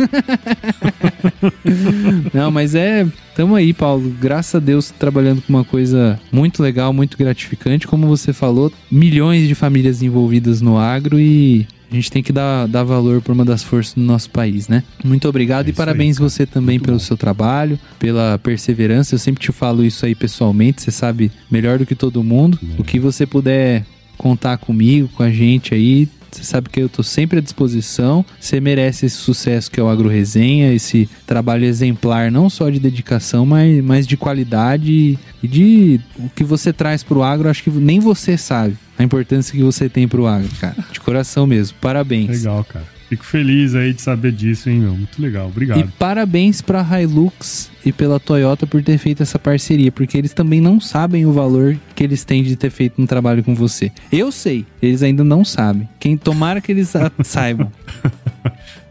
[2.34, 3.08] Não, mas é.
[3.36, 4.14] Tamo aí, Paulo.
[4.20, 7.88] Graças a Deus, trabalhando com uma coisa muito legal, muito gratificante.
[7.88, 12.68] Como você falou, milhões de famílias envolvidas no agro e a gente tem que dar,
[12.68, 14.84] dar valor para uma das forças do nosso país, né?
[15.04, 17.04] Muito obrigado é e parabéns aí, você também Muito pelo bom.
[17.04, 19.16] seu trabalho, pela perseverança.
[19.16, 22.60] Eu sempre te falo isso aí pessoalmente, você sabe melhor do que todo mundo.
[22.62, 22.82] É.
[22.82, 23.86] O que você puder
[24.18, 26.08] contar comigo, com a gente aí.
[26.32, 28.26] Você sabe que eu tô sempre à disposição.
[28.40, 32.78] Você merece esse sucesso que é o Agro Resenha, esse trabalho exemplar, não só de
[32.78, 37.50] dedicação, mas, mas de qualidade e de o que você traz pro agro.
[37.50, 40.76] Acho que nem você sabe a importância que você tem pro agro, cara.
[40.92, 41.78] De coração mesmo.
[41.80, 42.28] Parabéns.
[42.28, 42.95] Legal, cara.
[43.10, 44.96] Fico feliz aí de saber disso, hein, meu?
[44.96, 45.80] Muito legal, obrigado.
[45.80, 50.60] E parabéns pra Hilux e pela Toyota por ter feito essa parceria, porque eles também
[50.60, 53.92] não sabem o valor que eles têm de ter feito um trabalho com você.
[54.12, 55.88] Eu sei, eles ainda não sabem.
[56.00, 56.92] Quem tomara que eles
[57.24, 57.72] saibam.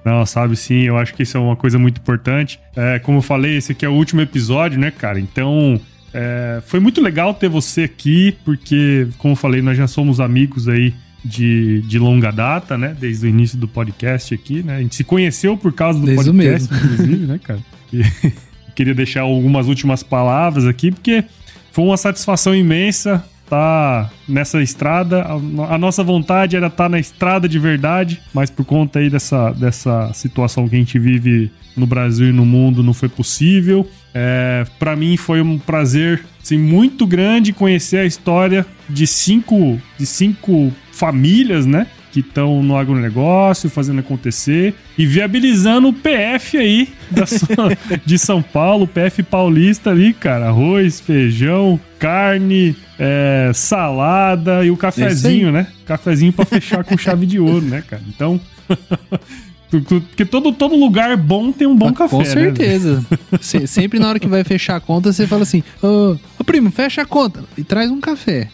[0.05, 2.61] Não, sabe sim, eu acho que isso é uma coisa muito importante.
[2.77, 5.19] É, como eu falei, esse aqui é o último episódio, né, cara?
[5.19, 5.81] Então,
[6.13, 10.69] é, foi muito legal ter você aqui, porque, como eu falei, nós já somos amigos
[10.69, 10.95] aí
[11.25, 12.95] de, de longa data, né?
[12.99, 14.77] Desde o início do podcast aqui, né?
[14.77, 17.61] A gente se conheceu por causa do Desde podcast, inclusive, né, cara?
[17.93, 18.03] E
[18.75, 21.25] queria deixar algumas últimas palavras aqui, porque
[21.73, 25.25] foi uma satisfação imensa estar nessa estrada.
[25.69, 30.13] A, nossa vontade era estar na estrada de verdade, mas por conta aí dessa, dessa
[30.13, 33.89] situação que a gente vive no Brasil e no mundo não foi possível.
[34.13, 40.07] É, para mim foi um prazer assim, muito grande conhecer a história de cinco, de
[40.07, 41.87] cinco famílias, né?
[42.13, 47.25] Que estão no agronegócio, fazendo acontecer e viabilizando o PF aí da,
[48.07, 50.47] de São Paulo, o PF paulista ali, cara.
[50.47, 55.67] Arroz, feijão, carne, é, salada e o cafezinho, né?
[55.85, 58.03] Cafezinho para fechar com chave de ouro, né, cara?
[58.09, 58.41] Então.
[59.81, 62.17] Porque todo, todo lugar bom tem um bom ah, café.
[62.17, 62.25] Com né?
[62.25, 63.05] certeza.
[63.55, 63.67] Né?
[63.67, 67.03] sempre na hora que vai fechar a conta, você fala assim: Ô oh, primo, fecha
[67.03, 68.49] a conta e traz um café.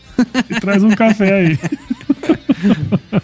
[0.48, 1.58] E traz um café aí.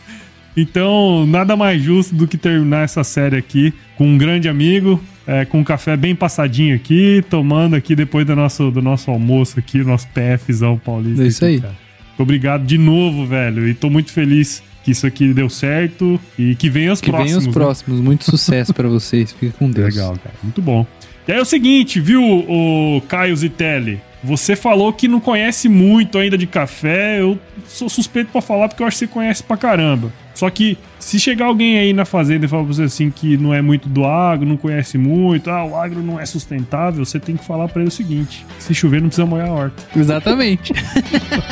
[0.57, 5.45] então, nada mais justo do que terminar essa série aqui com um grande amigo, é,
[5.45, 9.79] com um café bem passadinho aqui, tomando aqui depois do nosso, do nosso almoço aqui,
[9.79, 11.23] nosso PFzão paulista.
[11.23, 11.61] É isso aqui, aí.
[11.61, 11.75] Cara.
[12.19, 13.69] Obrigado de novo, velho.
[13.69, 17.33] E tô muito feliz que isso aqui deu certo e que venha os que próximos.
[17.33, 17.53] Que venha os né?
[17.53, 18.01] próximos.
[18.01, 19.33] Muito sucesso para vocês.
[19.33, 19.93] Fica com Deus.
[19.93, 20.37] Legal, cara.
[20.41, 20.87] Muito bom.
[21.27, 24.01] E aí é o seguinte, viu, o Caio Zitelli?
[24.23, 27.21] Você falou que não conhece muito ainda de café.
[27.21, 30.13] Eu sou suspeito para falar porque eu acho que você conhece pra caramba.
[30.37, 33.55] Só que se chegar alguém aí na fazenda e falar pra você assim que não
[33.55, 37.39] é muito do agro, não conhece muito, ah, o agro não é sustentável, você tem
[37.39, 39.83] que falar para ele o seguinte: se chover não precisa molhar a horta.
[39.99, 40.75] Exatamente.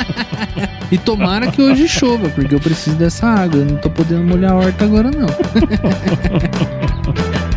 [0.92, 3.60] e tomara que hoje chova, porque eu preciso dessa água.
[3.60, 5.28] Eu não tô podendo molhar a horta agora não.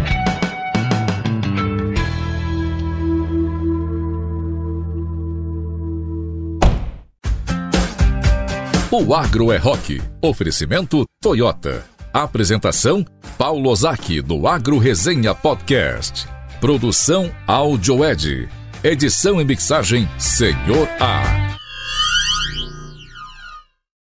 [8.89, 10.01] O Agro é Rock.
[10.21, 11.83] Oferecimento Toyota.
[12.13, 13.05] Apresentação
[13.37, 16.25] Paulo Ozaki do Agro Resenha Podcast.
[16.61, 18.47] Produção Áudio Ed.
[18.81, 21.57] Edição e mixagem Senhor A.